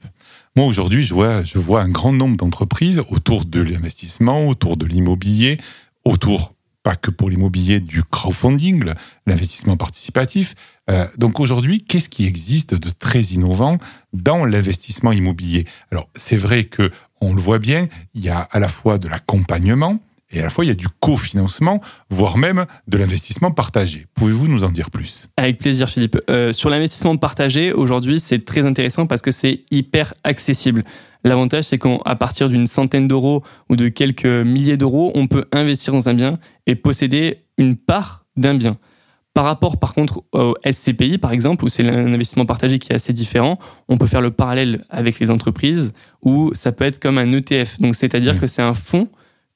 Moi, 0.55 0.65
aujourd'hui, 0.65 1.03
je 1.03 1.13
vois, 1.13 1.81
un 1.81 1.89
grand 1.89 2.11
nombre 2.11 2.37
d'entreprises 2.37 3.01
autour 3.09 3.45
de 3.45 3.61
l'investissement, 3.61 4.47
autour 4.47 4.77
de 4.77 4.85
l'immobilier, 4.85 5.59
autour, 6.05 6.55
pas 6.83 6.95
que 6.95 7.11
pour 7.11 7.29
l'immobilier, 7.29 7.79
du 7.79 8.03
crowdfunding, 8.03 8.93
l'investissement 9.25 9.77
participatif. 9.77 10.55
Euh, 10.89 11.07
donc 11.17 11.39
aujourd'hui, 11.39 11.83
qu'est-ce 11.83 12.09
qui 12.09 12.25
existe 12.25 12.73
de 12.73 12.89
très 12.89 13.21
innovant 13.21 13.77
dans 14.13 14.43
l'investissement 14.43 15.11
immobilier? 15.11 15.65
Alors, 15.91 16.09
c'est 16.15 16.37
vrai 16.37 16.63
que 16.65 16.91
on 17.21 17.33
le 17.33 17.41
voit 17.41 17.59
bien, 17.59 17.87
il 18.13 18.21
y 18.21 18.29
a 18.29 18.39
à 18.39 18.59
la 18.59 18.69
fois 18.69 18.97
de 18.97 19.07
l'accompagnement, 19.07 19.99
et 20.31 20.39
à 20.41 20.43
la 20.43 20.49
fois, 20.49 20.63
il 20.63 20.67
y 20.67 20.71
a 20.71 20.75
du 20.75 20.87
cofinancement, 20.99 21.81
voire 22.09 22.37
même 22.37 22.65
de 22.87 22.97
l'investissement 22.97 23.51
partagé. 23.51 24.05
Pouvez-vous 24.13 24.47
nous 24.47 24.63
en 24.63 24.69
dire 24.69 24.91
plus? 24.91 25.27
Avec 25.37 25.57
plaisir, 25.57 25.89
Philippe. 25.89 26.19
Euh, 26.29 26.53
sur 26.53 26.69
l'investissement 26.69 27.17
partagé, 27.17 27.73
aujourd'hui, 27.73 28.19
c'est 28.19 28.45
très 28.45 28.65
intéressant 28.65 29.07
parce 29.07 29.23
que 29.23 29.31
c'est 29.31 29.61
hyper 29.71 30.13
accessible. 30.23 30.83
L'avantage, 31.23 31.63
c'est 31.63 31.79
qu'à 31.79 32.15
partir 32.15 32.47
d'une 32.47 32.67
centaine 32.67 33.07
d'euros 33.07 33.43
ou 33.69 33.75
de 33.75 33.89
quelques 33.89 34.25
milliers 34.25 34.77
d'euros, 34.77 35.11
on 35.15 35.27
peut 35.27 35.45
investir 35.51 35.93
dans 35.93 36.09
un 36.09 36.13
bien 36.13 36.37
et 36.67 36.75
posséder 36.75 37.43
une 37.57 37.75
part 37.75 38.25
d'un 38.37 38.53
bien. 38.53 38.77
Par 39.33 39.45
rapport, 39.45 39.79
par 39.79 39.93
contre, 39.93 40.23
au 40.31 40.55
SCPI, 40.69 41.17
par 41.17 41.31
exemple, 41.31 41.65
où 41.65 41.69
c'est 41.69 41.87
un 41.87 42.13
investissement 42.13 42.45
partagé 42.45 42.77
qui 42.77 42.91
est 42.91 42.95
assez 42.95 43.13
différent, 43.13 43.57
on 43.87 43.97
peut 43.97 44.07
faire 44.07 44.21
le 44.21 44.31
parallèle 44.31 44.85
avec 44.89 45.19
les 45.19 45.31
entreprises, 45.31 45.93
où 46.21 46.51
ça 46.53 46.71
peut 46.71 46.85
être 46.85 46.99
comme 46.99 47.17
un 47.17 47.31
ETF. 47.31 47.77
Donc, 47.79 47.95
c'est-à-dire 47.95 48.35
mmh. 48.35 48.39
que 48.39 48.47
c'est 48.47 48.61
un 48.61 48.73
fonds 48.73 49.07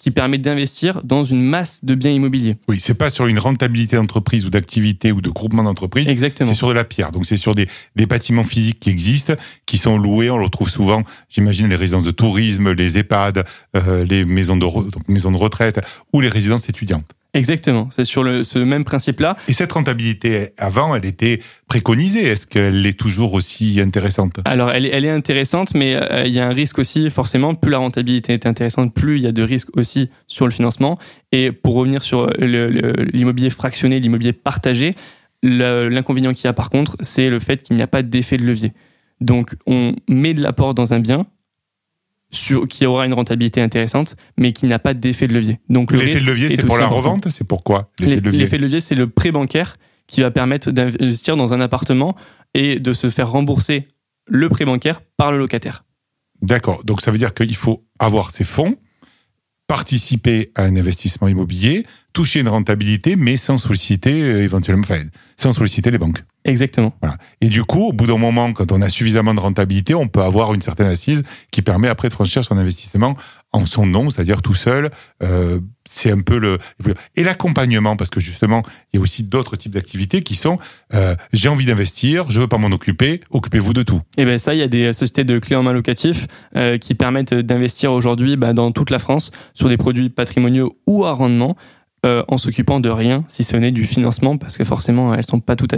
qui 0.03 0.11
permet 0.11 0.37
d'investir 0.37 1.01
dans 1.05 1.23
une 1.23 1.41
masse 1.41 1.85
de 1.85 1.95
biens 1.95 2.11
immobiliers. 2.11 2.57
Oui, 2.67 2.81
c'est 2.81 2.93
pas 2.93 3.09
sur 3.09 3.25
une 3.27 3.39
rentabilité 3.39 3.95
d'entreprise 3.95 4.45
ou 4.45 4.49
d'activité 4.49 5.13
ou 5.13 5.21
de 5.21 5.29
groupement 5.29 5.63
d'entreprise. 5.63 6.09
Exactement. 6.09 6.49
C'est 6.49 6.57
sur 6.57 6.67
de 6.67 6.73
la 6.73 6.83
pierre. 6.83 7.13
Donc 7.13 7.25
c'est 7.25 7.37
sur 7.37 7.55
des, 7.55 7.69
des 7.95 8.05
bâtiments 8.05 8.43
physiques 8.43 8.81
qui 8.81 8.89
existent, 8.89 9.35
qui 9.65 9.77
sont 9.77 9.97
loués. 9.97 10.29
On 10.29 10.37
le 10.37 10.43
retrouve 10.43 10.69
souvent, 10.69 11.03
j'imagine, 11.29 11.69
les 11.69 11.77
résidences 11.77 12.03
de 12.03 12.11
tourisme, 12.11 12.73
les 12.73 12.97
EHPAD, 12.97 13.45
euh, 13.77 14.03
les 14.03 14.25
maisons 14.25 14.57
de, 14.57 14.65
donc 14.65 15.07
maisons 15.07 15.31
de 15.31 15.37
retraite 15.37 15.79
ou 16.11 16.19
les 16.19 16.27
résidences 16.27 16.67
étudiantes. 16.67 17.09
Exactement, 17.35 17.87
c'est 17.89 18.05
sur 18.05 18.21
le, 18.21 18.43
ce 18.43 18.59
même 18.59 18.83
principe-là. 18.83 19.35
Et 19.47 19.53
cette 19.53 19.71
rentabilité, 19.71 20.49
avant, 20.57 20.95
elle 20.95 21.05
était 21.05 21.39
préconisée. 21.67 22.23
Est-ce 22.25 22.45
qu'elle 22.45 22.85
est 22.85 22.97
toujours 22.97 23.33
aussi 23.33 23.79
intéressante? 23.81 24.39
Alors, 24.45 24.69
elle 24.69 24.85
est, 24.85 24.89
elle 24.89 25.03
est 25.03 25.09
intéressante, 25.09 25.73
mais 25.73 25.95
euh, 25.95 26.25
il 26.27 26.33
y 26.33 26.39
a 26.39 26.45
un 26.45 26.53
risque 26.53 26.77
aussi, 26.77 27.09
forcément. 27.09 27.55
Plus 27.55 27.71
la 27.71 27.79
rentabilité 27.79 28.33
est 28.33 28.45
intéressante, 28.45 28.93
plus 28.93 29.17
il 29.17 29.23
y 29.23 29.27
a 29.27 29.31
de 29.31 29.41
risques 29.41 29.75
aussi 29.75 30.11
sur 30.27 30.45
le 30.45 30.51
financement. 30.51 30.99
Et 31.31 31.51
pour 31.51 31.73
revenir 31.73 32.03
sur 32.03 32.27
l'immobilier 32.37 33.49
fractionné, 33.49 33.99
l'immobilier 33.99 34.33
partagé, 34.33 34.93
l'inconvénient 35.41 36.33
qu'il 36.33 36.45
y 36.45 36.47
a 36.49 36.53
par 36.53 36.69
contre, 36.69 36.97
c'est 36.99 37.31
le 37.31 37.39
fait 37.39 37.63
qu'il 37.63 37.75
n'y 37.75 37.81
a 37.81 37.87
pas 37.87 38.03
d'effet 38.03 38.37
de 38.37 38.43
levier. 38.43 38.73
Donc, 39.21 39.55
on 39.65 39.95
met 40.07 40.35
de 40.35 40.41
l'apport 40.43 40.75
dans 40.75 40.93
un 40.93 40.99
bien, 40.99 41.25
qui 42.69 42.85
aura 42.85 43.05
une 43.05 43.13
rentabilité 43.13 43.61
intéressante, 43.61 44.15
mais 44.37 44.51
qui 44.53 44.67
n'a 44.67 44.79
pas 44.79 44.93
d'effet 44.93 45.27
de 45.27 45.33
levier. 45.33 45.59
Donc 45.69 45.91
l'effet 45.91 46.19
de 46.19 46.25
levier, 46.25 46.49
c'est 46.49 46.65
pour 46.65 46.77
la 46.77 46.87
revente, 46.87 47.29
c'est 47.29 47.47
pourquoi 47.47 47.91
L'effet 47.99 48.19
de 48.57 48.61
levier, 48.61 48.79
c'est 48.79 48.95
le 48.95 49.07
prêt 49.07 49.31
bancaire 49.31 49.77
qui 50.07 50.21
va 50.21 50.31
permettre 50.31 50.71
d'investir 50.71 51.37
dans 51.37 51.53
un 51.53 51.61
appartement 51.61 52.15
et 52.53 52.79
de 52.79 52.93
se 52.93 53.09
faire 53.09 53.31
rembourser 53.31 53.87
le 54.27 54.49
prêt 54.49 54.65
bancaire 54.65 55.01
par 55.17 55.31
le 55.31 55.37
locataire. 55.37 55.85
D'accord. 56.41 56.83
Donc 56.83 57.01
ça 57.01 57.11
veut 57.11 57.17
dire 57.17 57.33
qu'il 57.33 57.55
faut 57.55 57.85
avoir 57.99 58.31
ces 58.31 58.43
fonds, 58.43 58.75
participer 59.67 60.51
à 60.55 60.63
un 60.63 60.75
investissement 60.75 61.27
immobilier, 61.27 61.85
toucher 62.13 62.39
une 62.39 62.47
rentabilité, 62.47 63.15
mais 63.15 63.37
sans 63.37 63.57
solliciter 63.57 64.21
euh, 64.21 64.43
éventuellement, 64.43 64.83
enfin, 64.83 65.01
sans 65.35 65.51
solliciter 65.51 65.91
les 65.91 65.97
banques. 65.97 66.23
Exactement. 66.45 66.93
Voilà. 67.01 67.17
Et 67.41 67.47
du 67.47 67.63
coup, 67.63 67.87
au 67.87 67.93
bout 67.93 68.05
d'un 68.05 68.17
moment, 68.17 68.51
quand 68.53 68.71
on 68.71 68.81
a 68.81 68.89
suffisamment 68.89 69.33
de 69.33 69.39
rentabilité, 69.39 69.95
on 69.95 70.07
peut 70.07 70.21
avoir 70.21 70.53
une 70.53 70.61
certaine 70.61 70.87
assise 70.87 71.23
qui 71.51 71.61
permet 71.61 71.87
après 71.87 72.09
de 72.09 72.13
franchir 72.13 72.43
son 72.43 72.57
investissement 72.57 73.15
en 73.53 73.65
son 73.65 73.85
nom, 73.85 74.09
c'est-à-dire 74.09 74.41
tout 74.41 74.55
seul. 74.55 74.89
Euh, 75.21 75.59
c'est 75.85 76.11
un 76.11 76.19
peu 76.19 76.37
le 76.39 76.57
et 77.15 77.23
l'accompagnement 77.23 77.95
parce 77.95 78.09
que 78.09 78.19
justement, 78.19 78.63
il 78.91 78.97
y 78.97 78.99
a 78.99 79.01
aussi 79.01 79.23
d'autres 79.23 79.55
types 79.55 79.73
d'activités 79.73 80.21
qui 80.21 80.35
sont 80.35 80.57
euh, 80.93 81.15
j'ai 81.31 81.49
envie 81.49 81.65
d'investir, 81.65 82.29
je 82.29 82.41
veux 82.41 82.47
pas 82.47 82.57
m'en 82.57 82.67
occuper, 82.67 83.21
occupez-vous 83.29 83.73
de 83.73 83.83
tout. 83.83 84.01
Et 84.17 84.23
eh 84.23 84.25
ben 84.25 84.37
ça, 84.37 84.55
il 84.55 84.59
y 84.59 84.63
a 84.63 84.67
des 84.67 84.91
sociétés 84.91 85.23
de 85.23 85.39
clés 85.39 85.55
en 85.55 85.63
main 85.63 85.73
locatifs 85.73 86.27
euh, 86.55 86.77
qui 86.77 86.95
permettent 86.95 87.33
d'investir 87.33 87.91
aujourd'hui 87.91 88.35
bah, 88.35 88.53
dans 88.53 88.71
toute 88.71 88.89
la 88.89 88.99
France 88.99 89.31
sur 89.53 89.69
des 89.69 89.77
produits 89.77 90.09
patrimoniaux 90.09 90.77
ou 90.87 91.05
à 91.05 91.13
rendement. 91.13 91.55
Euh, 92.05 92.21
en 92.27 92.37
s'occupant 92.37 92.81
de 92.81 92.89
rien, 92.89 93.23
si 93.29 93.45
ce 93.45 93.55
n'est 93.55 93.71
du 93.71 93.85
financement, 93.85 94.35
parce 94.37 94.57
que 94.57 94.65
forcément, 94.65 95.13
elles 95.13 95.25
sont 95.25 95.39
pas 95.39 95.55
toutes 95.55 95.73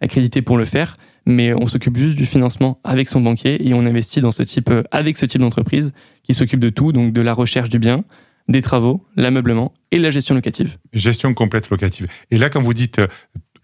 accréditées 0.00 0.40
pour 0.40 0.56
le 0.56 0.64
faire, 0.64 0.96
mais 1.26 1.52
on 1.52 1.66
s'occupe 1.66 1.96
juste 1.96 2.16
du 2.16 2.26
financement 2.26 2.78
avec 2.84 3.08
son 3.08 3.20
banquier 3.20 3.66
et 3.66 3.74
on 3.74 3.84
investit 3.84 4.20
dans 4.20 4.30
ce 4.30 4.44
type, 4.44 4.70
euh, 4.70 4.84
avec 4.92 5.18
ce 5.18 5.26
type 5.26 5.40
d'entreprise 5.40 5.92
qui 6.22 6.32
s'occupe 6.32 6.60
de 6.60 6.68
tout, 6.68 6.92
donc 6.92 7.12
de 7.12 7.20
la 7.20 7.34
recherche 7.34 7.70
du 7.70 7.80
bien, 7.80 8.04
des 8.48 8.62
travaux, 8.62 9.04
l'ameublement 9.16 9.74
et 9.90 9.98
la 9.98 10.10
gestion 10.10 10.36
locative. 10.36 10.78
Gestion 10.92 11.34
complète 11.34 11.70
locative. 11.70 12.06
Et 12.30 12.38
là, 12.38 12.50
quand 12.50 12.62
vous 12.62 12.72
dites 12.72 13.00
euh, 13.00 13.08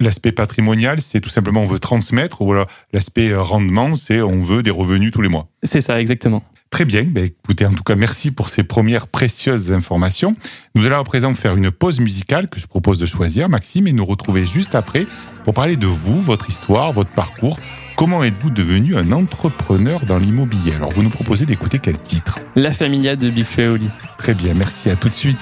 L'aspect 0.00 0.32
patrimonial, 0.32 1.00
c'est 1.00 1.20
tout 1.20 1.28
simplement 1.28 1.62
on 1.62 1.66
veut 1.66 1.78
transmettre, 1.78 2.42
ou 2.42 2.54
l'aspect 2.92 3.30
euh, 3.30 3.42
rendement, 3.42 3.96
c'est 3.96 4.20
on 4.20 4.42
veut 4.42 4.62
des 4.62 4.70
revenus 4.70 5.12
tous 5.12 5.22
les 5.22 5.28
mois. 5.28 5.48
C'est 5.62 5.80
ça, 5.80 6.00
exactement. 6.00 6.42
Très 6.70 6.84
bien. 6.84 7.04
Ben, 7.04 7.26
écoutez, 7.26 7.66
en 7.66 7.72
tout 7.72 7.84
cas, 7.84 7.94
merci 7.94 8.32
pour 8.32 8.48
ces 8.48 8.64
premières 8.64 9.06
précieuses 9.06 9.70
informations. 9.70 10.34
Nous 10.74 10.84
allons 10.86 10.98
à 10.98 11.04
présent 11.04 11.32
faire 11.32 11.54
une 11.54 11.70
pause 11.70 12.00
musicale 12.00 12.48
que 12.48 12.58
je 12.58 12.66
propose 12.66 12.98
de 12.98 13.06
choisir, 13.06 13.48
Maxime, 13.48 13.86
et 13.86 13.92
nous 13.92 14.04
retrouver 14.04 14.44
juste 14.44 14.74
après 14.74 15.06
pour 15.44 15.54
parler 15.54 15.76
de 15.76 15.86
vous, 15.86 16.20
votre 16.20 16.48
histoire, 16.48 16.92
votre 16.92 17.10
parcours. 17.10 17.60
Comment 17.96 18.24
êtes-vous 18.24 18.50
devenu 18.50 18.96
un 18.96 19.12
entrepreneur 19.12 20.04
dans 20.04 20.18
l'immobilier? 20.18 20.74
Alors, 20.74 20.90
vous 20.90 21.04
nous 21.04 21.10
proposez 21.10 21.46
d'écouter 21.46 21.78
quel 21.78 21.96
titre? 21.96 22.40
La 22.56 22.72
Familia 22.72 23.14
de 23.14 23.30
Big 23.30 23.46
Oli. 23.58 23.88
Très 24.18 24.34
bien, 24.34 24.54
merci. 24.54 24.90
À 24.90 24.96
tout 24.96 25.08
de 25.08 25.14
suite. 25.14 25.38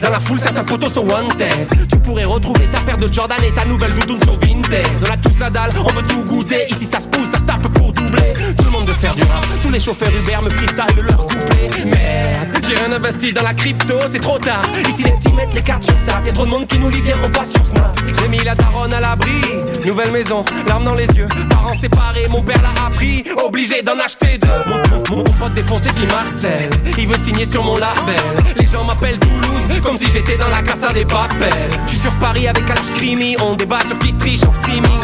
Dans 0.00 0.10
la 0.10 0.20
foule, 0.20 0.40
certains 0.40 0.64
potos 0.64 0.92
sont 0.92 1.06
wanted. 1.06 1.88
Tu 1.90 1.98
pourrais 1.98 2.24
retrouver 2.24 2.66
ta 2.72 2.80
paire 2.80 2.98
de 2.98 3.12
Jordan 3.12 3.38
et 3.46 3.52
ta 3.52 3.64
nouvelle 3.64 3.94
doudoune 3.94 4.22
sur 4.22 4.38
Vinted. 4.38 4.86
Dans 5.00 5.08
la 5.08 5.16
tous 5.16 5.38
la 5.38 5.50
dalle, 5.50 5.72
on 5.78 5.92
veut 5.92 6.06
tout 6.06 6.24
goûter. 6.24 6.66
Ici, 6.68 6.86
ça 6.86 7.00
se 7.00 7.08
pousse, 7.08 7.28
ça 7.28 7.38
se 7.38 7.44
tape 7.44 7.68
pour 7.74 7.92
Tout 8.56 8.64
le 8.64 8.70
monde 8.70 8.86
veut 8.86 8.94
faire 8.94 9.14
du 9.14 9.22
rap. 9.22 9.44
Tous 9.62 9.70
les 9.70 9.80
chauffeurs 9.80 10.08
Uber 10.08 10.38
me 10.44 10.50
freestyle 10.50 11.02
leur 11.02 11.26
couplet. 11.26 11.70
Merde, 11.84 12.64
j'ai 12.66 12.74
rien 12.74 12.92
investi 12.92 13.32
dans 13.32 13.42
la 13.42 13.54
crypto, 13.54 13.94
c'est 14.08 14.20
trop 14.20 14.38
tard. 14.38 14.62
Ici, 14.88 15.04
les 15.04 15.12
petits 15.12 15.32
mettent 15.32 15.54
les 15.54 15.62
cartes 15.62 15.84
sur 15.84 15.94
table. 16.04 16.26
Y'a 16.26 16.32
trop 16.32 16.44
de 16.44 16.50
monde 16.50 16.66
qui 16.66 16.78
nous 16.78 16.88
lit 16.88 17.02
bien, 17.02 17.16
on 17.22 17.30
passe 17.30 17.52
sur 17.52 17.66
Snap. 17.66 17.98
J'ai 18.20 18.28
mis 18.28 18.38
la 18.38 18.54
daronne 18.54 18.92
à 18.92 19.00
l'abri. 19.00 19.40
Nouvelle 19.84 20.12
maison, 20.12 20.44
larmes 20.66 20.84
dans 20.84 20.94
les 20.94 21.06
yeux. 21.06 21.28
Parents 21.50 21.72
séparés, 21.72 22.28
mon 22.28 22.42
père 22.42 22.60
l'a 22.62 22.86
appris. 22.86 23.24
Obligé 23.44 23.82
d'en 23.82 23.98
acheter 23.98 24.38
deux. 24.38 25.14
Mon, 25.14 25.22
pote 25.24 25.54
défoncé 25.54 25.90
qui 25.90 26.06
Marcel. 26.06 26.70
Il 26.98 27.06
veut 27.06 27.18
signer 27.24 27.46
sur 27.46 27.62
mon 27.62 27.76
label. 27.76 28.16
Les 28.58 28.66
gens 28.66 28.84
m'appellent 28.84 29.18
Toulouse 29.18 29.80
comme 29.84 29.96
si 29.96 30.10
j'étais 30.10 30.36
dans 30.36 30.48
la 30.48 30.62
casa 30.62 30.92
des 30.92 31.04
papels. 31.04 31.70
Je 31.86 31.92
suis 31.92 32.00
sur 32.00 32.12
Paris 32.14 32.48
avec 32.48 32.68
Alash 32.68 32.90
Crimi, 32.96 33.36
on 33.40 33.54
débat 33.54 33.80
sur 33.86 33.98
qui 33.98 34.12
triche 34.14 34.44
en 34.44 34.52
streaming. 34.52 35.00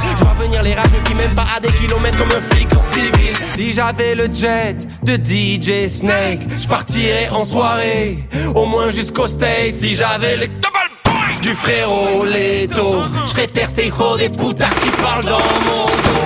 Qui 1.05 1.15
m'aiment 1.15 1.35
pas 1.35 1.47
à 1.57 1.61
des 1.61 1.73
kilomètres 1.73 2.17
comme 2.17 2.33
un 2.37 2.41
flic 2.41 2.69
en 2.75 2.83
civil. 2.93 3.37
Si 3.55 3.75
j'avais 3.75 4.15
le 4.15 4.29
jet 4.33 4.77
de 5.03 5.17
DJ 5.17 5.87
Snake, 5.89 6.41
je 6.61 6.67
partirais 6.67 7.29
en 7.31 7.45
soirée, 7.45 8.19
au 8.55 8.65
moins 8.65 8.89
jusqu'au 8.89 9.27
steak. 9.27 9.75
Si 9.75 9.95
j'avais 9.95 10.37
le 10.37 10.47
double 10.49 11.43
du 11.43 11.53
frérot 11.53 12.25
Leto, 12.25 13.03
je 13.27 13.31
ferais 13.33 13.49
taire 13.49 13.69
ces 13.69 13.89
hijos 13.89 14.17
des 14.17 14.31
putas 14.31 14.69
qui 14.83 14.91
parlent 15.03 15.25
dans 15.25 15.39
mon 15.67 15.87
dos. 15.87 16.22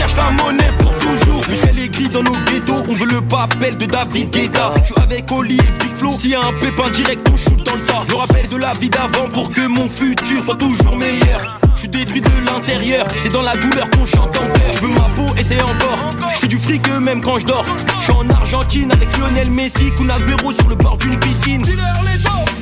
Cherche 0.00 0.16
la 0.16 0.30
monnaie 0.30 0.72
pour 0.78 0.96
toujours. 0.98 1.42
Le 1.48 1.54
ciel 1.56 1.78
est 1.78 1.88
gris 1.88 2.08
dans 2.08 2.22
nos 2.22 2.36
ghettos, 2.46 2.84
on 2.88 2.94
veut 2.94 3.06
le 3.06 3.20
papel 3.20 3.76
de 3.76 3.86
David 3.86 4.30
Guetta. 4.30 4.72
Je 4.82 4.92
suis 4.92 5.02
avec 5.02 5.30
Oli 5.30 5.56
et 5.56 5.84
Big 5.84 5.94
Flo, 5.94 6.10
s'il 6.18 6.30
y 6.30 6.34
a 6.34 6.40
un 6.40 6.52
pépin 6.58 6.88
direct, 6.90 7.28
on 7.30 7.36
shoot 7.36 7.62
dans 7.64 7.74
le 7.74 7.80
tas. 7.80 8.04
Je 8.08 8.14
rappelle 8.14 8.48
de 8.48 8.56
la 8.56 8.72
vie 8.74 8.88
d'avant 8.88 9.28
pour 9.32 9.52
que 9.52 9.66
mon 9.66 9.88
futur 9.88 10.42
soit 10.42 10.56
toujours 10.56 10.96
meilleur. 10.96 11.58
Je 11.74 11.80
suis 11.80 11.88
détruit 11.88 12.20
de 12.20 12.30
l'intérieur, 12.46 13.06
c'est 13.18 13.32
dans 13.32 13.42
la 13.42 13.56
douleur 13.56 13.88
qu'on 13.90 14.06
chante 14.06 14.36
en 14.36 14.44
cœur. 14.44 14.72
Je 14.74 14.80
veux 14.80 14.94
ma 14.94 15.08
peau 15.16 15.34
et 15.38 15.44
c'est 15.44 15.62
encore. 15.62 16.10
Je 16.34 16.38
fais 16.38 16.48
du 16.48 16.58
fric 16.58 16.88
même 17.00 17.20
quand 17.22 17.38
je 17.38 17.46
dors. 17.46 17.66
Je 17.98 18.04
suis 18.04 18.12
en 18.12 18.28
Argentine 18.30 18.92
avec 18.92 19.08
Lionel 19.18 19.50
Messi, 19.50 19.90
Kun 19.96 20.08
sur 20.56 20.68
le 20.68 20.76
bord 20.76 20.96
d'une 20.96 21.18
piscine. 21.18 21.64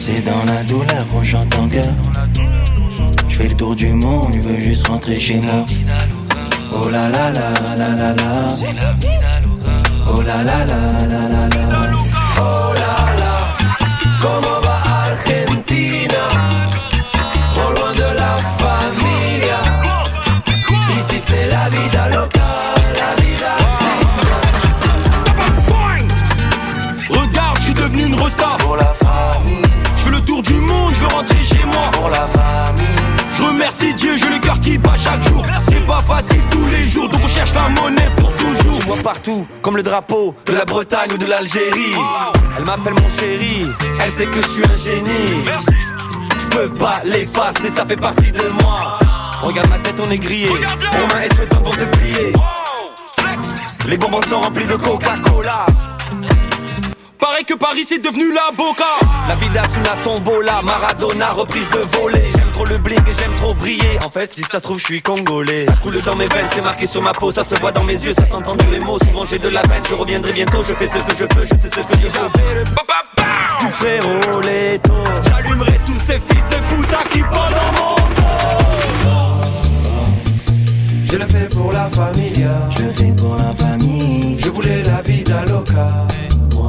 C'est 0.01 0.25
dans 0.25 0.45
la 0.53 0.63
douleur 0.65 1.07
qu'on 1.13 1.23
chante 1.23 1.55
en 1.55 1.69
cœur. 1.69 1.93
Je 3.29 3.37
fais 3.37 3.49
le 3.49 3.55
tour 3.55 3.77
du 3.77 3.93
monde, 3.93 4.33
je 4.35 4.41
veux 4.41 4.59
juste 4.59 4.89
rentrer 4.89 5.21
chez 5.21 5.37
moi. 5.37 5.65
Oh 6.71 6.89
la 6.91 7.09
la 7.09 7.31
la 7.31 7.49
la 7.77 7.89
la 8.01 8.13
la. 8.13 8.31
Oh 10.11 10.23
la 10.23 10.43
la 10.43 10.65
la 10.71 10.81
la 11.13 11.23
la 11.33 11.49
la. 11.49 11.67
Oh 12.39 12.73
là 12.75 12.95
là, 13.21 13.35
comment 14.23 14.61
va 14.61 14.77
Argentina? 15.11 16.23
Trop 17.51 17.73
loin 17.73 17.95
de 17.95 18.09
la 18.23 18.37
familia. 18.59 19.59
Ici 20.99 21.21
c'est 21.21 21.49
la 21.51 21.69
vida 21.69 22.09
loca, 22.09 22.49
la 23.01 23.15
vida 23.23 23.53
Regarde, 27.09 27.57
je 27.59 27.63
suis 27.63 27.75
devenu 27.75 28.07
une 28.07 28.15
rosta 28.17 28.57
Pour 28.59 28.77
la 28.77 28.93
famille, 28.95 29.63
Je 29.97 30.03
fais 30.03 30.11
le 30.11 30.21
tour 30.21 30.43
du 30.43 30.55
monde, 30.55 30.93
je 30.95 31.01
veux 31.01 31.07
rentrer 31.09 31.45
chez 31.45 31.65
moi 31.67 31.89
pour 31.93 32.09
la 32.09 32.27
famille. 32.27 32.85
Je 33.37 33.43
remercie 33.43 33.95
Dieu, 33.95 34.17
j'ai 34.19 34.29
le 34.29 34.39
cœur 34.39 34.59
qui 34.61 34.77
bat 34.79 34.97
chaque 35.01 35.23
jour 35.29 35.45
C'est 35.71 35.87
pas 35.87 36.03
facile 36.03 36.43
cherche 37.39 37.55
la 37.55 37.69
monnaie 37.69 38.11
pour 38.17 38.33
toujours 38.35 38.81
Je 38.81 38.87
vois 38.87 38.97
partout, 38.97 39.47
comme 39.63 39.77
le 39.77 39.83
drapeau 39.83 40.35
de 40.47 40.53
la 40.53 40.65
Bretagne 40.65 41.13
ou 41.13 41.19
de 41.19 41.27
l'Algérie. 41.27 41.95
Elle 42.57 42.65
m'appelle 42.65 42.95
mon 42.95 43.09
chéri, 43.09 43.67
elle 44.01 44.11
sait 44.11 44.27
que 44.27 44.43
je 44.43 44.49
suis 44.49 44.65
un 44.65 44.77
génie. 44.77 45.45
Je 46.39 46.47
peux 46.47 46.69
pas 46.75 47.01
l'effacer, 47.05 47.69
ça 47.69 47.87
fait 47.87 47.97
partie 47.97 48.33
de 48.33 48.49
moi. 48.61 48.99
Regarde 49.43 49.69
ma 49.69 49.79
tête, 49.79 50.01
on 50.01 50.11
est 50.11 50.19
grillé. 50.19 50.49
Romain 50.49 51.23
et 51.25 51.35
Sweat 51.35 51.55
vont 51.55 51.71
te 51.71 51.85
plier. 51.97 52.33
Les 53.87 53.97
bonbons 53.97 54.23
sont 54.23 54.41
remplis 54.41 54.67
de 54.67 54.75
Coca-Cola. 54.75 55.67
Pareil 57.19 57.45
que 57.45 57.55
Paris 57.55 57.85
c'est 57.85 57.99
devenu 57.99 58.33
la 58.33 58.51
boca 58.57 58.85
La 59.29 59.35
vida 59.37 59.63
sous 59.65 59.83
la 59.83 59.97
tombola, 60.03 60.61
Maradona, 60.63 61.31
reprise 61.33 61.69
de 61.71 61.79
volée. 61.97 62.38
J'aime 62.59 62.67
trop 62.67 62.75
le 62.75 62.79
bling 62.79 62.99
et 63.09 63.13
j'aime 63.13 63.35
trop 63.37 63.55
briller. 63.55 63.99
En 64.05 64.11
fait, 64.11 64.33
si 64.33 64.43
ça 64.43 64.59
se 64.59 64.65
trouve, 64.65 64.81
je 64.81 64.85
suis 64.85 65.01
congolais. 65.01 65.65
Ça 65.65 65.75
coule 65.81 66.03
dans 66.03 66.17
mes 66.17 66.27
veines, 66.27 66.49
c'est 66.53 66.61
marqué 66.61 66.89
sur 66.89 67.01
ma 67.01 67.13
peau, 67.13 67.31
ça 67.31 67.45
se 67.45 67.55
voit 67.61 67.71
dans 67.71 67.85
mes 67.85 67.93
yeux, 67.93 68.13
ça 68.13 68.27
s'entend 68.27 68.57
dans 68.57 68.67
les 68.73 68.81
mots. 68.81 68.99
Souvent 68.99 69.25
j'ai 69.25 69.39
de 69.39 69.49
la 69.49 69.63
peine, 69.63 69.83
je 69.89 69.95
reviendrai 69.95 70.33
bientôt, 70.33 70.61
je 70.65 70.75
fais 70.75 70.89
ce 70.89 70.99
que 70.99 71.15
je 71.17 71.25
peux, 71.25 71.45
je 71.45 71.55
sais 71.55 71.69
ce 71.69 71.89
que 71.89 71.99
je 72.01 72.09
veux. 72.09 72.29
Du 73.61 73.69
frérot 73.71 74.41
Leto. 74.41 74.93
J'allumerai 75.29 75.79
tous 75.87 75.99
ces 75.99 76.19
fils 76.19 76.49
de 76.49 76.57
puta 76.75 76.99
qui 77.13 77.21
parlent 77.21 77.55
dans 77.55 77.81
mon 77.81 77.97
Je 81.05 81.17
le 81.17 81.27
fais 81.27 81.49
pour 81.49 81.73
la 81.73 81.85
familia 81.85 82.69
Je 82.77 82.83
le 82.83 82.91
fais 82.91 83.13
pour 83.13 83.37
la 83.37 83.53
famille, 83.53 84.37
Je 84.41 84.49
voulais 84.49 84.83
la 84.83 85.01
vida 85.03 85.45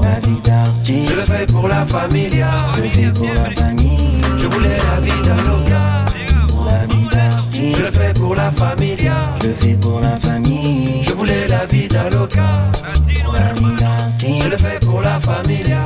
la 0.01 0.19
vie 0.19 0.36
Je 0.38 0.50
d'artiste. 0.50 1.15
le 1.15 1.24
fais 1.24 1.46
pour 1.46 1.67
la 1.67 1.86
familia 1.86 2.48
Je 2.75 2.81
le 2.81 2.89
fais 2.89 3.12
pour 3.12 3.34
la 3.34 3.51
famille, 3.51 4.22
Je 4.38 4.48
voulais 4.48 4.77
la 4.77 5.00
vida 5.01 5.36
loca 5.48 6.05
la 6.65 6.86
vie 6.86 7.08
Je 7.60 7.84
le 7.84 7.91
d'artiste. 7.91 7.91
fais 7.98 8.13
pour 8.13 8.36
la 8.36 8.51
familia 8.51 9.15
Je 9.41 9.48
le 9.48 9.53
fais 9.53 9.75
pour 9.77 10.00
la 10.00 10.15
famille, 10.17 11.03
Je 11.03 11.12
voulais 11.13 11.48
la 11.48 11.65
vida 11.65 12.10
loca 12.10 12.46
la 12.84 13.53
vie 13.53 13.63
Je 13.65 14.43
le 14.43 14.50
d'artiste. 14.50 14.58
fais 14.60 14.79
pour 14.79 15.01
la 15.01 15.19
familia 15.19 15.81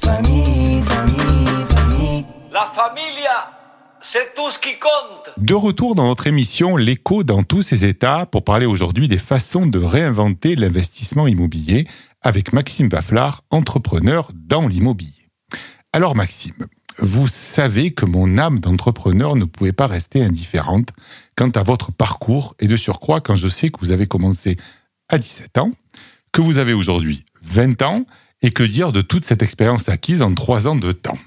Famille, 0.00 0.82
famille, 0.82 1.64
famille. 1.68 2.26
La 2.52 2.66
familia, 2.74 3.50
c'est 4.00 4.34
tout 4.34 4.50
ce 4.50 4.58
qui 4.58 4.72
compte. 4.78 5.32
De 5.38 5.54
retour 5.54 5.94
dans 5.94 6.06
notre 6.06 6.26
émission 6.26 6.76
L'écho 6.76 7.22
dans 7.24 7.42
tous 7.44 7.62
ses 7.62 7.84
états 7.84 8.26
pour 8.26 8.42
parler 8.44 8.66
aujourd'hui 8.66 9.08
des 9.08 9.18
façons 9.18 9.66
de 9.66 9.78
réinventer 9.78 10.56
l'investissement 10.56 11.26
immobilier 11.26 11.86
avec 12.22 12.52
Maxime 12.52 12.88
Bafflard, 12.88 13.42
entrepreneur 13.50 14.30
dans 14.34 14.66
l'immobilier. 14.66 15.28
Alors 15.92 16.14
Maxime, 16.14 16.66
vous 16.98 17.28
savez 17.28 17.92
que 17.92 18.04
mon 18.04 18.38
âme 18.38 18.58
d'entrepreneur 18.58 19.36
ne 19.36 19.44
pouvait 19.44 19.72
pas 19.72 19.86
rester 19.86 20.22
indifférente 20.22 20.90
quant 21.36 21.50
à 21.50 21.62
votre 21.62 21.92
parcours 21.92 22.54
et 22.60 22.68
de 22.68 22.76
surcroît 22.76 23.20
quand 23.20 23.36
je 23.36 23.48
sais 23.48 23.70
que 23.70 23.80
vous 23.80 23.90
avez 23.90 24.06
commencé 24.06 24.56
à 25.08 25.18
17 25.18 25.58
ans, 25.58 25.72
que 26.32 26.40
vous 26.40 26.58
avez 26.58 26.72
aujourd'hui 26.72 27.24
20 27.42 27.82
ans 27.82 28.04
et 28.42 28.50
que 28.50 28.62
dire 28.62 28.92
de 28.92 29.02
toute 29.02 29.24
cette 29.24 29.42
expérience 29.42 29.88
acquise 29.88 30.22
en 30.22 30.34
3 30.34 30.68
ans 30.68 30.76
de 30.76 30.92
temps. 30.92 31.18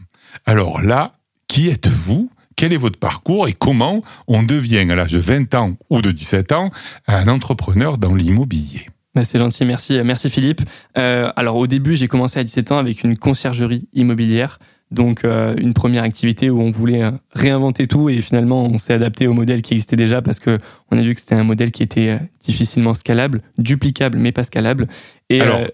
Alors 0.45 0.81
là, 0.81 1.13
qui 1.47 1.69
êtes-vous? 1.69 2.31
Quel 2.55 2.71
est 2.71 2.77
votre 2.77 2.99
parcours 2.99 3.49
et 3.49 3.53
comment 3.53 4.01
on 4.27 4.41
devient 4.41 4.89
à 4.89 4.95
l'âge 4.95 5.11
de 5.11 5.19
20 5.19 5.55
ans 5.55 5.75
ou 5.89 6.01
de 6.01 6.11
17 6.11 6.53
ans 6.53 6.71
un 7.05 7.27
entrepreneur 7.27 7.97
dans 7.97 8.13
l'immobilier? 8.13 8.87
C'est 9.23 9.39
gentil, 9.39 9.65
merci, 9.65 9.99
merci 10.03 10.29
Philippe. 10.29 10.61
Euh, 10.97 11.31
alors 11.35 11.55
au 11.55 11.67
début, 11.67 11.95
j'ai 11.95 12.07
commencé 12.07 12.39
à 12.39 12.43
17 12.43 12.71
ans 12.71 12.77
avec 12.77 13.03
une 13.03 13.17
conciergerie 13.17 13.87
immobilière, 13.93 14.59
donc 14.91 15.23
euh, 15.23 15.55
une 15.57 15.73
première 15.73 16.03
activité 16.03 16.49
où 16.49 16.61
on 16.61 16.69
voulait 16.69 17.03
euh, 17.03 17.11
réinventer 17.33 17.87
tout 17.87 18.09
et 18.09 18.21
finalement 18.21 18.65
on 18.65 18.77
s'est 18.77 18.93
adapté 18.93 19.27
au 19.27 19.33
modèle 19.33 19.61
qui 19.61 19.73
existait 19.73 19.95
déjà 19.95 20.21
parce 20.21 20.39
que 20.39 20.57
on 20.91 20.97
a 20.97 21.01
vu 21.01 21.15
que 21.15 21.21
c'était 21.21 21.35
un 21.35 21.43
modèle 21.43 21.71
qui 21.71 21.83
était 21.83 22.09
euh, 22.09 22.19
difficilement 22.41 22.93
scalable, 22.93 23.41
duplicable 23.57 24.17
mais 24.17 24.31
pas 24.31 24.43
scalable. 24.43 24.87
Et 25.29 25.41
Alors, 25.41 25.59
euh, 25.59 25.67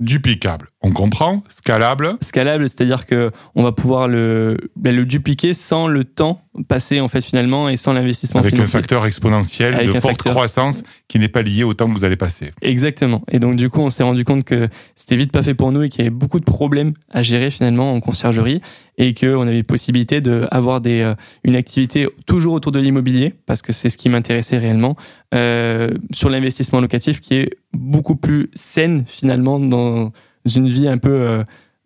Duplicable. 0.00 0.68
On 0.80 0.92
comprend, 0.92 1.42
scalable. 1.48 2.16
Scalable, 2.20 2.68
c'est-à-dire 2.68 3.04
que 3.04 3.32
on 3.56 3.64
va 3.64 3.72
pouvoir 3.72 4.06
le, 4.06 4.56
ben, 4.76 4.94
le 4.94 5.04
dupliquer 5.04 5.52
sans 5.52 5.88
le 5.88 6.04
temps 6.04 6.42
passé 6.68 7.00
en 7.00 7.08
fait 7.08 7.20
finalement 7.20 7.68
et 7.68 7.76
sans 7.76 7.92
l'investissement 7.92 8.40
Avec 8.40 8.52
un 8.52 8.56
financier. 8.56 8.72
facteur 8.78 9.06
exponentiel 9.06 9.74
Avec 9.74 9.86
de 9.88 9.96
un 9.96 10.00
forte 10.00 10.14
facteur. 10.14 10.34
croissance 10.34 10.82
qui 11.08 11.18
n'est 11.18 11.28
pas 11.28 11.42
lié 11.42 11.64
au 11.64 11.74
temps 11.74 11.86
que 11.88 11.92
vous 11.92 12.04
allez 12.04 12.16
passer. 12.16 12.52
Exactement. 12.62 13.22
Et 13.30 13.38
donc 13.40 13.56
du 13.56 13.70
coup, 13.70 13.80
on 13.80 13.90
s'est 13.90 14.02
rendu 14.04 14.24
compte 14.24 14.44
que 14.44 14.68
c'était 14.94 15.16
vite 15.16 15.32
pas 15.32 15.42
fait 15.42 15.54
pour 15.54 15.72
nous 15.72 15.82
et 15.82 15.88
qu'il 15.88 16.00
y 16.00 16.02
avait 16.02 16.10
beaucoup 16.14 16.38
de 16.38 16.44
problèmes 16.44 16.92
à 17.10 17.22
gérer 17.22 17.50
finalement 17.50 17.92
en 17.92 18.00
conciergerie 18.00 18.60
et 18.98 19.14
qu'on 19.14 19.46
avait 19.48 19.62
possibilité 19.64 20.20
d'avoir 20.20 20.80
des 20.80 21.00
euh, 21.02 21.14
une 21.44 21.56
activité 21.56 22.08
toujours 22.26 22.54
autour 22.54 22.70
de 22.72 22.78
l'immobilier 22.78 23.34
parce 23.46 23.62
que 23.62 23.72
c'est 23.72 23.88
ce 23.88 23.96
qui 23.96 24.08
m'intéressait 24.08 24.58
réellement 24.58 24.96
euh, 25.34 25.90
sur 26.12 26.28
l'investissement 26.28 26.80
locatif 26.80 27.20
qui 27.20 27.34
est 27.34 27.50
beaucoup 27.72 28.16
plus 28.16 28.50
saine 28.54 29.04
finalement 29.06 29.58
dans 29.60 30.12
une 30.56 30.68
vie 30.68 30.88
un 30.88 30.98
peu 30.98 31.10
euh, 31.10 31.44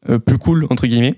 euh, 0.09 0.18
plus 0.18 0.38
cool 0.38 0.66
entre 0.71 0.87
guillemets. 0.87 1.14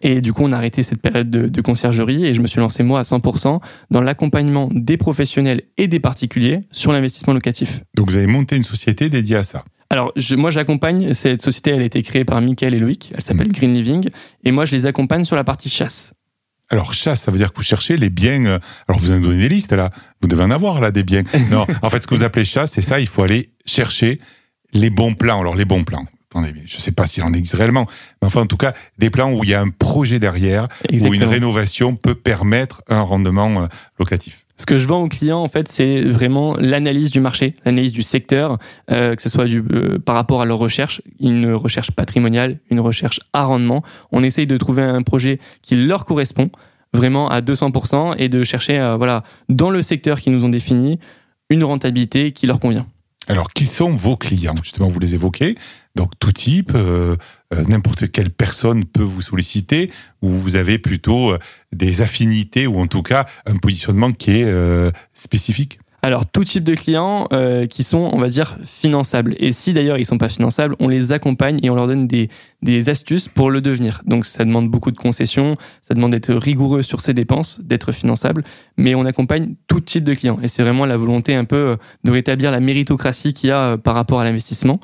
Et 0.00 0.22
du 0.22 0.32
coup, 0.32 0.42
on 0.44 0.52
a 0.52 0.56
arrêté 0.56 0.82
cette 0.82 1.02
période 1.02 1.28
de, 1.30 1.48
de 1.48 1.60
conciergerie 1.60 2.24
et 2.24 2.34
je 2.34 2.40
me 2.40 2.46
suis 2.46 2.60
lancé 2.60 2.82
moi 2.82 3.00
à 3.00 3.02
100% 3.02 3.60
dans 3.90 4.00
l'accompagnement 4.00 4.70
des 4.72 4.96
professionnels 4.96 5.62
et 5.76 5.86
des 5.86 6.00
particuliers 6.00 6.60
sur 6.70 6.92
l'investissement 6.92 7.34
locatif. 7.34 7.80
Donc 7.94 8.08
vous 8.10 8.16
avez 8.16 8.26
monté 8.26 8.56
une 8.56 8.62
société 8.62 9.10
dédiée 9.10 9.36
à 9.36 9.42
ça. 9.42 9.64
Alors, 9.90 10.10
je- 10.16 10.34
moi, 10.36 10.48
j'accompagne. 10.48 11.12
Cette 11.12 11.42
société, 11.42 11.70
elle 11.72 11.82
a 11.82 11.84
été 11.84 12.02
créée 12.02 12.24
par 12.24 12.40
Michael 12.40 12.72
et 12.72 12.80
Loïc. 12.80 13.12
Elle 13.14 13.20
s'appelle 13.22 13.48
Mhm. 13.48 13.52
Green 13.52 13.74
Living. 13.74 14.08
Et 14.44 14.50
moi, 14.50 14.64
je 14.64 14.72
les 14.72 14.86
accompagne 14.86 15.24
sur 15.26 15.36
la 15.36 15.44
partie 15.44 15.68
chasse. 15.68 16.14
Alors 16.70 16.94
chasse, 16.94 17.20
ça 17.20 17.30
veut 17.30 17.36
dire 17.36 17.52
que 17.52 17.58
vous 17.58 17.62
cherchez 17.62 17.98
les 17.98 18.08
biens. 18.08 18.46
euh, 18.46 18.58
Alors 18.88 18.98
vous 18.98 19.12
en 19.12 19.20
donnez 19.20 19.42
des 19.42 19.48
listes 19.50 19.74
là. 19.74 19.90
Vous 20.22 20.28
devez 20.28 20.42
en 20.42 20.50
avoir 20.50 20.80
là 20.80 20.90
des 20.90 21.02
biens. 21.02 21.24
Non, 21.50 21.66
en 21.82 21.90
fait, 21.90 22.02
ce 22.02 22.06
que 22.06 22.14
vous 22.14 22.22
appelez 22.22 22.46
chasse, 22.46 22.72
c'est 22.72 22.80
ça. 22.80 22.98
Il 22.98 23.06
faut 23.08 23.22
aller 23.22 23.50
chercher 23.66 24.18
les 24.72 24.88
bons 24.88 25.12
plans. 25.12 25.38
Alors 25.42 25.54
les 25.54 25.66
bons 25.66 25.84
plans. 25.84 26.06
Je 26.64 26.76
sais 26.78 26.92
pas 26.92 27.06
s'il 27.06 27.22
en 27.22 27.32
existe 27.32 27.54
réellement, 27.54 27.86
mais 28.20 28.26
enfin 28.26 28.42
en 28.42 28.46
tout 28.46 28.56
cas 28.56 28.74
des 28.98 29.10
plans 29.10 29.32
où 29.32 29.44
il 29.44 29.50
y 29.50 29.54
a 29.54 29.60
un 29.60 29.68
projet 29.68 30.18
derrière, 30.18 30.68
où 30.90 31.14
une 31.14 31.24
rénovation 31.24 31.96
peut 31.96 32.14
permettre 32.14 32.82
un 32.88 33.02
rendement 33.02 33.62
euh, 33.62 33.66
locatif. 33.98 34.44
Ce 34.62 34.66
que 34.66 34.78
je 34.78 34.86
vends 34.86 35.02
aux 35.02 35.08
clients, 35.08 35.42
en 35.42 35.48
fait, 35.48 35.66
c'est 35.68 36.02
vraiment 36.02 36.54
l'analyse 36.56 37.10
du 37.10 37.18
marché, 37.18 37.56
l'analyse 37.64 37.92
du 37.92 38.02
secteur, 38.02 38.58
euh, 38.92 39.16
que 39.16 39.22
ce 39.22 39.28
soit 39.28 39.46
du, 39.46 39.64
euh, 39.72 39.98
par 39.98 40.14
rapport 40.14 40.40
à 40.40 40.44
leur 40.44 40.58
recherche, 40.58 41.02
une 41.18 41.52
recherche 41.52 41.90
patrimoniale, 41.90 42.60
une 42.70 42.78
recherche 42.78 43.18
à 43.32 43.42
rendement. 43.42 43.82
On 44.12 44.22
essaye 44.22 44.46
de 44.46 44.56
trouver 44.56 44.82
un 44.82 45.02
projet 45.02 45.40
qui 45.62 45.74
leur 45.74 46.04
correspond 46.04 46.48
vraiment 46.92 47.28
à 47.28 47.40
200% 47.40 48.14
et 48.18 48.28
de 48.28 48.44
chercher, 48.44 48.78
euh, 48.78 48.96
voilà, 48.96 49.24
dans 49.48 49.70
le 49.70 49.82
secteur 49.82 50.20
qu'ils 50.20 50.32
nous 50.32 50.44
ont 50.44 50.50
défini, 50.50 51.00
une 51.50 51.64
rentabilité 51.64 52.30
qui 52.30 52.46
leur 52.46 52.60
convient. 52.60 52.86
Alors, 53.28 53.50
qui 53.50 53.66
sont 53.66 53.90
vos 53.90 54.16
clients? 54.16 54.54
Justement, 54.62 54.88
vous 54.88 55.00
les 55.00 55.14
évoquez. 55.14 55.56
Donc, 55.94 56.12
tout 56.18 56.32
type, 56.32 56.72
euh, 56.74 57.16
euh, 57.52 57.64
n'importe 57.68 58.10
quelle 58.10 58.30
personne 58.30 58.84
peut 58.84 59.02
vous 59.02 59.20
solliciter, 59.20 59.90
ou 60.22 60.30
vous 60.30 60.56
avez 60.56 60.78
plutôt 60.78 61.32
euh, 61.32 61.38
des 61.72 62.00
affinités, 62.00 62.66
ou 62.66 62.78
en 62.78 62.86
tout 62.86 63.02
cas 63.02 63.26
un 63.46 63.56
positionnement 63.56 64.12
qui 64.12 64.30
est 64.30 64.92
spécifique. 65.14 65.78
Alors, 66.04 66.26
tout 66.26 66.42
type 66.42 66.64
de 66.64 66.74
clients 66.74 67.28
qui 67.68 67.84
sont, 67.84 68.10
on 68.12 68.18
va 68.18 68.28
dire, 68.28 68.58
finançables. 68.64 69.36
Et 69.38 69.52
si 69.52 69.72
d'ailleurs 69.72 69.98
ils 69.98 70.04
sont 70.04 70.18
pas 70.18 70.28
finançables, 70.28 70.74
on 70.80 70.88
les 70.88 71.12
accompagne 71.12 71.58
et 71.62 71.70
on 71.70 71.76
leur 71.76 71.86
donne 71.86 72.08
des, 72.08 72.28
des 72.60 72.88
astuces 72.88 73.28
pour 73.28 73.50
le 73.50 73.60
devenir. 73.60 74.00
Donc, 74.04 74.24
ça 74.24 74.44
demande 74.44 74.68
beaucoup 74.68 74.90
de 74.90 74.96
concessions, 74.96 75.54
ça 75.80 75.94
demande 75.94 76.10
d'être 76.10 76.34
rigoureux 76.34 76.82
sur 76.82 77.00
ses 77.00 77.14
dépenses, 77.14 77.60
d'être 77.60 77.92
finançable, 77.92 78.42
mais 78.76 78.94
on 78.94 79.04
accompagne 79.04 79.54
tout 79.68 79.80
type 79.80 80.04
de 80.04 80.14
clients. 80.14 80.40
Et 80.42 80.48
c'est 80.48 80.62
vraiment 80.62 80.86
la 80.86 80.96
volonté 80.96 81.36
un 81.36 81.44
peu 81.44 81.76
de 82.04 82.10
rétablir 82.10 82.50
la 82.50 82.60
méritocratie 82.60 83.32
qu'il 83.32 83.50
y 83.50 83.52
a 83.52 83.78
par 83.78 83.94
rapport 83.94 84.20
à 84.20 84.24
l'investissement. 84.24 84.80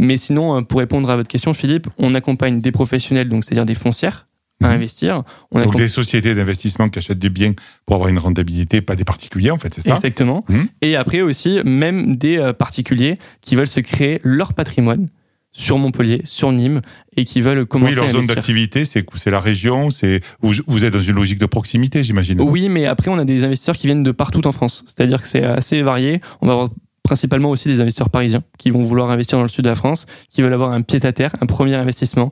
Mais 0.00 0.16
sinon, 0.16 0.56
euh, 0.56 0.60
pour 0.62 0.80
répondre 0.80 1.08
à 1.10 1.16
votre 1.16 1.28
question, 1.28 1.52
Philippe, 1.52 1.86
on 1.98 2.14
accompagne 2.14 2.60
des 2.60 2.72
professionnels, 2.72 3.28
donc 3.28 3.44
c'est-à-dire 3.44 3.66
des 3.66 3.74
foncières, 3.74 4.26
à 4.62 4.68
Mhm. 4.68 4.74
investir. 4.74 5.22
On 5.52 5.62
Donc, 5.62 5.76
des 5.76 5.88
sociétés 5.88 6.34
d'investissement 6.34 6.88
qui 6.88 6.98
achètent 6.98 7.18
des 7.18 7.30
biens 7.30 7.54
pour 7.86 7.96
avoir 7.96 8.08
une 8.10 8.18
rentabilité, 8.18 8.80
pas 8.82 8.96
des 8.96 9.04
particuliers, 9.04 9.50
en 9.50 9.58
fait, 9.58 9.72
c'est 9.74 9.80
ça? 9.82 9.94
Exactement. 9.94 10.44
Mhm. 10.48 10.68
Et 10.82 10.96
après 10.96 11.20
aussi, 11.22 11.60
même 11.64 12.16
des 12.16 12.36
euh, 12.38 12.52
particuliers 12.52 13.14
qui 13.42 13.56
veulent 13.56 13.66
se 13.66 13.80
créer 13.80 14.20
leur 14.22 14.52
patrimoine 14.54 15.08
sur 15.52 15.78
Montpellier, 15.78 16.20
sur 16.24 16.52
Nîmes, 16.52 16.80
et 17.16 17.24
qui 17.24 17.40
veulent 17.40 17.66
commencer 17.66 17.92
Oui, 17.92 17.96
leur 17.96 18.04
à 18.04 18.12
zone 18.12 18.26
d'activité, 18.26 18.84
c'est 18.84 19.04
c'est 19.16 19.30
la 19.32 19.40
région, 19.40 19.90
c'est 19.90 20.20
vous, 20.42 20.52
vous 20.68 20.84
êtes 20.84 20.92
dans 20.92 21.00
une 21.02 21.16
logique 21.16 21.38
de 21.40 21.46
proximité, 21.46 22.02
j'imagine. 22.02 22.40
Oui, 22.40 22.68
mais 22.68 22.86
après, 22.86 23.10
on 23.10 23.18
a 23.18 23.24
des 23.24 23.42
investisseurs 23.44 23.76
qui 23.76 23.86
viennent 23.88 24.04
de 24.04 24.12
partout 24.12 24.46
en 24.46 24.52
France. 24.52 24.84
C'est-à-dire 24.86 25.20
que 25.22 25.28
c'est 25.28 25.42
assez 25.42 25.82
varié. 25.82 26.20
On 26.40 26.46
va 26.46 26.52
avoir 26.52 26.68
principalement 27.10 27.50
aussi 27.50 27.66
des 27.66 27.80
investisseurs 27.80 28.08
parisiens 28.08 28.44
qui 28.56 28.70
vont 28.70 28.82
vouloir 28.82 29.10
investir 29.10 29.36
dans 29.36 29.42
le 29.42 29.48
sud 29.48 29.64
de 29.64 29.68
la 29.68 29.74
France, 29.74 30.06
qui 30.30 30.42
veulent 30.42 30.52
avoir 30.52 30.70
un 30.70 30.82
pied-à-terre, 30.82 31.32
un 31.40 31.46
premier 31.46 31.74
investissement 31.74 32.30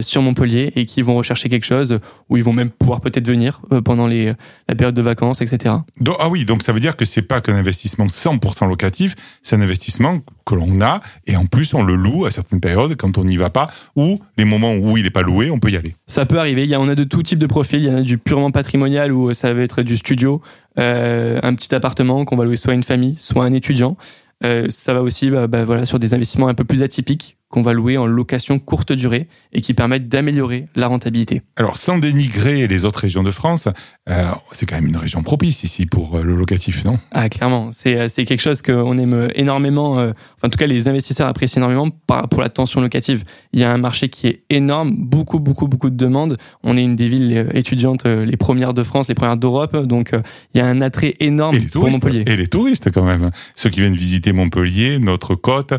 sur 0.00 0.22
Montpellier 0.22 0.72
et 0.76 0.86
qui 0.86 1.02
vont 1.02 1.16
rechercher 1.16 1.48
quelque 1.48 1.64
chose 1.64 1.98
où 2.28 2.36
ils 2.36 2.44
vont 2.44 2.52
même 2.52 2.70
pouvoir 2.70 3.00
peut-être 3.00 3.26
venir 3.26 3.60
euh, 3.72 3.80
pendant 3.80 4.06
les, 4.06 4.32
la 4.68 4.74
période 4.74 4.94
de 4.94 5.02
vacances, 5.02 5.40
etc. 5.40 5.74
Donc- 6.00 6.16
ah 6.20 6.28
oui, 6.28 6.44
donc 6.44 6.62
ça 6.62 6.72
veut 6.72 6.80
dire 6.80 6.96
que 6.96 7.04
c'est 7.04 7.22
pas 7.22 7.40
qu'un 7.40 7.56
investissement 7.56 8.06
100% 8.06 8.68
locatif, 8.68 9.14
c'est 9.42 9.56
un 9.56 9.60
investissement 9.60 10.20
que 10.46 10.54
l'on 10.54 10.80
a 10.80 11.00
et 11.26 11.36
en 11.36 11.46
plus 11.46 11.74
on 11.74 11.82
le 11.82 11.94
loue 11.94 12.26
à 12.26 12.30
certaines 12.30 12.60
périodes 12.60 12.96
quand 12.96 13.18
on 13.18 13.24
n'y 13.24 13.36
va 13.36 13.50
pas 13.50 13.70
ou 13.96 14.18
les 14.38 14.44
moments 14.44 14.74
où 14.74 14.96
il 14.96 15.04
n'est 15.04 15.10
pas 15.10 15.22
loué, 15.22 15.50
on 15.50 15.58
peut 15.58 15.70
y 15.70 15.76
aller. 15.76 15.96
Ça 16.06 16.26
peut 16.26 16.38
arriver. 16.38 16.62
Il 16.64 16.70
y 16.70 16.74
a, 16.74 16.80
on 16.80 16.88
a 16.88 16.94
de 16.94 17.04
tout 17.04 17.22
type 17.22 17.38
de 17.38 17.46
profils. 17.46 17.80
Il 17.80 17.86
y 17.86 17.90
en 17.90 17.96
a 17.96 18.02
du 18.02 18.18
purement 18.18 18.50
patrimonial 18.52 19.12
où 19.12 19.32
ça 19.34 19.52
va 19.52 19.62
être 19.62 19.82
du 19.82 19.96
studio, 19.96 20.40
euh, 20.78 21.40
un 21.42 21.54
petit 21.54 21.74
appartement 21.74 22.24
qu'on 22.24 22.36
va 22.36 22.44
louer 22.44 22.56
soit 22.56 22.72
à 22.72 22.74
une 22.76 22.82
famille, 22.82 23.16
soit 23.18 23.44
à 23.44 23.46
un 23.48 23.52
étudiant. 23.52 23.96
Euh, 24.44 24.66
ça 24.70 24.92
va 24.94 25.02
aussi 25.02 25.30
bah, 25.30 25.46
bah, 25.46 25.64
voilà, 25.64 25.84
sur 25.84 25.98
des 25.98 26.14
investissements 26.14 26.48
un 26.48 26.54
peu 26.54 26.64
plus 26.64 26.82
atypiques 26.82 27.36
qu'on 27.52 27.62
va 27.62 27.74
louer 27.74 27.98
en 27.98 28.06
location 28.06 28.58
courte 28.58 28.92
durée 28.92 29.28
et 29.52 29.60
qui 29.60 29.74
permettent 29.74 30.08
d'améliorer 30.08 30.64
la 30.74 30.88
rentabilité. 30.88 31.42
Alors 31.56 31.76
sans 31.76 31.98
dénigrer 31.98 32.66
les 32.66 32.84
autres 32.86 33.00
régions 33.00 33.22
de 33.22 33.30
France, 33.30 33.68
euh, 34.08 34.24
c'est 34.52 34.66
quand 34.66 34.76
même 34.76 34.88
une 34.88 34.96
région 34.96 35.22
propice 35.22 35.62
ici 35.62 35.86
pour 35.86 36.16
euh, 36.16 36.22
le 36.24 36.34
locatif, 36.34 36.84
non? 36.84 36.98
Ah, 37.12 37.28
clairement, 37.28 37.68
c'est 37.70 37.96
euh, 37.96 38.08
c'est 38.08 38.24
quelque 38.24 38.40
chose 38.40 38.62
qu'on 38.62 38.96
aime 38.98 39.28
énormément. 39.34 39.98
euh, 39.98 40.12
enfin, 40.36 40.48
en 40.48 40.50
tout 40.50 40.58
cas, 40.58 40.66
les 40.66 40.88
investisseurs 40.88 41.28
apprécient 41.28 41.60
énormément 41.60 41.90
pour 42.30 42.40
la 42.40 42.48
tension 42.48 42.80
locative. 42.80 43.22
Il 43.52 43.60
y 43.60 43.64
a 43.64 43.70
un 43.70 43.78
marché 43.78 44.08
qui 44.08 44.26
est 44.28 44.42
énorme, 44.48 44.96
beaucoup, 44.96 45.38
beaucoup, 45.38 45.68
beaucoup 45.68 45.90
de 45.90 45.96
demandes. 45.96 46.38
On 46.64 46.76
est 46.76 46.82
une 46.82 46.96
des 46.96 47.08
villes 47.08 47.48
étudiantes 47.52 48.06
les 48.06 48.36
premières 48.38 48.72
de 48.72 48.82
France, 48.82 49.08
les 49.08 49.14
premières 49.14 49.36
d'Europe. 49.36 49.76
Donc, 49.86 50.14
euh, 50.14 50.22
il 50.54 50.58
y 50.58 50.60
a 50.62 50.66
un 50.66 50.80
attrait 50.80 51.16
énorme 51.20 51.54
et 51.54 51.60
les 51.60 51.66
pour 51.66 51.90
Montpellier. 51.90 52.24
et 52.26 52.36
les 52.36 52.46
touristes 52.46 52.90
quand 52.90 53.04
même, 53.04 53.30
ceux 53.54 53.68
qui 53.70 53.80
viennent 53.80 53.94
visiter 53.94 54.32
Montpellier, 54.32 54.98
notre 54.98 55.34
côte. 55.34 55.74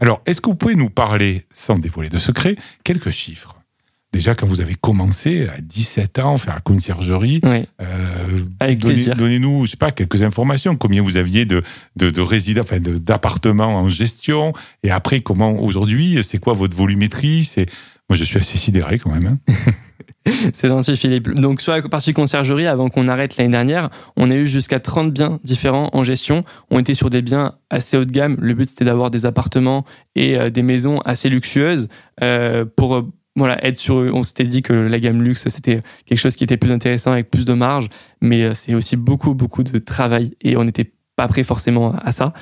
Alors, 0.00 0.22
est-ce 0.26 0.40
que 0.40 0.48
vous 0.50 0.56
pouvez 0.56 0.74
nous 0.74 0.90
parler, 0.94 1.46
sans 1.52 1.78
dévoiler 1.78 2.10
de 2.10 2.18
secret, 2.18 2.56
quelques 2.84 3.10
chiffres 3.10 3.56
Déjà, 4.14 4.36
quand 4.36 4.46
vous 4.46 4.60
avez 4.60 4.76
commencé 4.76 5.48
à 5.48 5.60
17 5.60 6.20
ans, 6.20 6.38
faire 6.38 6.54
la 6.54 6.60
conciergerie, 6.60 7.40
Oui. 7.42 7.66
Euh, 7.82 8.74
donnez-. 8.76 9.06
Donnez-nous, 9.06 9.66
je 9.66 9.72
sais 9.72 9.76
pas, 9.76 9.90
quelques 9.90 10.22
informations. 10.22 10.76
Combien 10.76 11.02
vous 11.02 11.16
aviez 11.16 11.46
de, 11.46 11.64
de, 11.96 12.10
de 12.10 12.20
résidents, 12.20 12.62
enfin, 12.62 12.78
d'appartements 12.78 13.76
en 13.76 13.88
gestion? 13.88 14.52
Et 14.84 14.92
après, 14.92 15.20
comment, 15.20 15.60
aujourd'hui, 15.60 16.20
c'est 16.22 16.38
quoi 16.38 16.52
votre 16.52 16.76
volumétrie? 16.76 17.42
C'est, 17.42 17.66
moi, 18.10 18.16
je 18.16 18.24
suis 18.24 18.38
assez 18.38 18.58
sidéré 18.58 18.98
quand 18.98 19.10
même. 19.10 19.38
hein. 19.48 19.52
C'est 20.54 20.68
gentil, 20.68 20.96
Philippe. 20.96 21.28
Donc, 21.34 21.60
sur 21.60 21.72
la 21.72 21.82
partie 21.82 22.12
conciergerie, 22.14 22.66
avant 22.66 22.88
qu'on 22.88 23.08
arrête 23.08 23.36
l'année 23.36 23.50
dernière, 23.50 23.90
on 24.16 24.30
a 24.30 24.34
eu 24.34 24.46
jusqu'à 24.46 24.80
30 24.80 25.12
biens 25.12 25.38
différents 25.44 25.90
en 25.92 26.02
gestion. 26.02 26.44
On 26.70 26.78
était 26.78 26.94
sur 26.94 27.10
des 27.10 27.20
biens 27.22 27.54
assez 27.70 27.96
haut 27.98 28.04
de 28.06 28.10
gamme. 28.12 28.36
Le 28.40 28.54
but, 28.54 28.68
c'était 28.68 28.86
d'avoir 28.86 29.10
des 29.10 29.26
appartements 29.26 29.84
et 30.14 30.38
euh, 30.38 30.48
des 30.50 30.62
maisons 30.62 31.00
assez 31.00 31.28
luxueuses 31.28 31.88
euh, 32.22 32.64
pour. 32.64 32.94
euh, 32.94 33.02
voilà, 33.36 33.58
être 33.66 33.76
sur. 33.76 33.96
On 33.96 34.22
s'était 34.22 34.44
dit 34.44 34.62
que 34.62 34.72
la 34.72 35.00
gamme 35.00 35.20
luxe, 35.20 35.48
c'était 35.48 35.80
quelque 36.06 36.18
chose 36.20 36.36
qui 36.36 36.44
était 36.44 36.56
plus 36.56 36.70
intéressant 36.70 37.10
avec 37.10 37.32
plus 37.32 37.44
de 37.44 37.52
marge, 37.52 37.88
mais 38.20 38.54
c'est 38.54 38.74
aussi 38.74 38.94
beaucoup, 38.96 39.34
beaucoup 39.34 39.64
de 39.64 39.76
travail 39.78 40.36
et 40.40 40.56
on 40.56 40.62
n'était 40.62 40.92
pas 41.16 41.28
prêt 41.28 41.44
forcément 41.44 41.94
à 42.02 42.12
ça. 42.12 42.32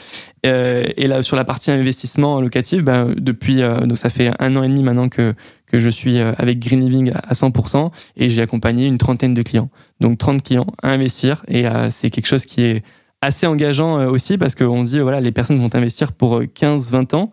Euh, 0.46 0.84
et 0.96 1.06
là, 1.06 1.22
sur 1.22 1.36
la 1.36 1.44
partie 1.44 1.70
investissement 1.70 2.40
locatif, 2.40 2.82
ben, 2.82 3.14
depuis, 3.16 3.62
euh, 3.62 3.86
ça 3.94 4.08
fait 4.08 4.30
un 4.38 4.56
an 4.56 4.62
et 4.62 4.68
demi 4.68 4.82
maintenant 4.82 5.08
que, 5.08 5.34
je 5.74 5.88
suis 5.88 6.20
euh, 6.20 6.32
avec 6.36 6.58
Green 6.58 6.80
Living 6.80 7.12
à 7.14 7.32
100% 7.32 7.90
et 8.16 8.28
j'ai 8.28 8.42
accompagné 8.42 8.86
une 8.86 8.98
trentaine 8.98 9.32
de 9.32 9.40
clients. 9.40 9.70
Donc 10.00 10.18
30 10.18 10.42
clients 10.42 10.66
à 10.82 10.90
investir 10.90 11.44
et 11.48 11.64
c'est 11.88 12.10
quelque 12.10 12.26
chose 12.26 12.44
qui 12.44 12.62
est 12.62 12.82
assez 13.22 13.46
engageant 13.46 14.04
aussi 14.06 14.36
parce 14.36 14.54
qu'on 14.54 14.84
se 14.84 14.90
dit, 14.90 15.00
voilà, 15.00 15.22
les 15.22 15.32
personnes 15.32 15.58
vont 15.58 15.74
investir 15.74 16.12
pour 16.12 16.42
15-20 16.42 17.14
ans 17.14 17.30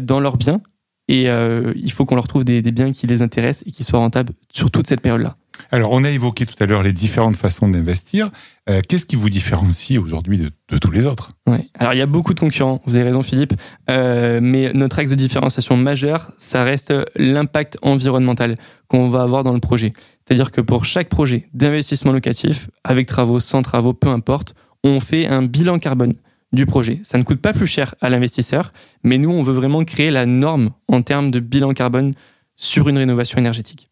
dans 0.00 0.20
leurs 0.20 0.38
biens 0.38 0.62
et 1.08 1.28
euh, 1.28 1.72
il 1.76 1.92
faut 1.92 2.04
qu'on 2.04 2.16
leur 2.16 2.28
trouve 2.28 2.44
des, 2.44 2.62
des 2.62 2.72
biens 2.72 2.92
qui 2.92 3.06
les 3.06 3.22
intéressent 3.22 3.64
et 3.66 3.70
qui 3.70 3.84
soient 3.84 4.00
rentables 4.00 4.32
sur 4.52 4.70
toute 4.70 4.86
cette 4.86 5.00
période-là. 5.00 5.36
Alors, 5.70 5.90
on 5.92 6.04
a 6.04 6.10
évoqué 6.10 6.44
tout 6.44 6.54
à 6.62 6.66
l'heure 6.66 6.82
les 6.82 6.92
différentes 6.92 7.36
façons 7.36 7.66
d'investir. 7.66 8.30
Euh, 8.68 8.82
qu'est-ce 8.86 9.06
qui 9.06 9.16
vous 9.16 9.30
différencie 9.30 9.98
aujourd'hui 9.98 10.36
de, 10.36 10.50
de 10.68 10.78
tous 10.78 10.90
les 10.90 11.06
autres? 11.06 11.32
Ouais. 11.46 11.68
Alors 11.78 11.94
il 11.94 11.98
y 11.98 12.02
a 12.02 12.06
beaucoup 12.06 12.34
de 12.34 12.40
concurrents, 12.40 12.82
vous 12.84 12.96
avez 12.96 13.06
raison 13.06 13.22
Philippe, 13.22 13.54
euh, 13.88 14.40
mais 14.42 14.72
notre 14.74 14.98
axe 14.98 15.10
de 15.10 15.16
différenciation 15.16 15.76
majeur, 15.76 16.32
ça 16.36 16.62
reste 16.62 16.92
l'impact 17.14 17.78
environnemental 17.82 18.56
qu'on 18.88 19.08
va 19.08 19.22
avoir 19.22 19.44
dans 19.44 19.54
le 19.54 19.60
projet. 19.60 19.92
C'est-à-dire 20.24 20.50
que 20.50 20.60
pour 20.60 20.84
chaque 20.84 21.08
projet 21.08 21.48
d'investissement 21.54 22.12
locatif, 22.12 22.68
avec 22.84 23.06
travaux, 23.06 23.40
sans 23.40 23.62
travaux, 23.62 23.94
peu 23.94 24.08
importe, 24.08 24.54
on 24.84 25.00
fait 25.00 25.26
un 25.26 25.42
bilan 25.42 25.78
carbone 25.78 26.12
du 26.52 26.66
projet. 26.66 27.00
Ça 27.02 27.18
ne 27.18 27.22
coûte 27.22 27.40
pas 27.40 27.52
plus 27.52 27.66
cher 27.66 27.94
à 28.00 28.08
l'investisseur, 28.08 28.72
mais 29.02 29.18
nous, 29.18 29.30
on 29.30 29.42
veut 29.42 29.52
vraiment 29.52 29.84
créer 29.84 30.10
la 30.10 30.26
norme 30.26 30.70
en 30.88 31.02
termes 31.02 31.30
de 31.30 31.40
bilan 31.40 31.72
carbone 31.72 32.14
sur 32.56 32.88
une 32.88 32.98
rénovation 32.98 33.38
énergétique. 33.38 33.90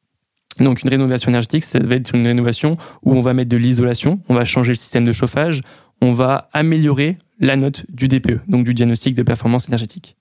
Donc 0.61 0.83
une 0.83 0.91
rénovation 0.91 1.31
énergétique, 1.31 1.65
ça 1.65 1.81
va 1.81 1.97
être 1.97 2.15
une 2.15 2.27
rénovation 2.27 2.77
où 3.03 3.15
on 3.15 3.21
va 3.21 3.35
mettre 3.35 3.51
de 3.51 3.57
l'isolation, 3.57 4.21
on 4.29 4.35
va 4.35 4.45
changer 4.45 4.71
le 4.71 4.77
système 4.77 5.05
de 5.05 5.13
chauffage, 5.13 5.63
on 6.01 6.13
va 6.13 6.49
améliorer 6.53 7.19
la 7.41 7.57
note 7.57 7.87
du 7.89 8.09
DPE, 8.09 8.41
donc 8.49 8.65
du 8.65 8.75
diagnostic 8.75 9.15
de 9.15 9.23
performance 9.23 9.69
énergétique. 9.69 10.17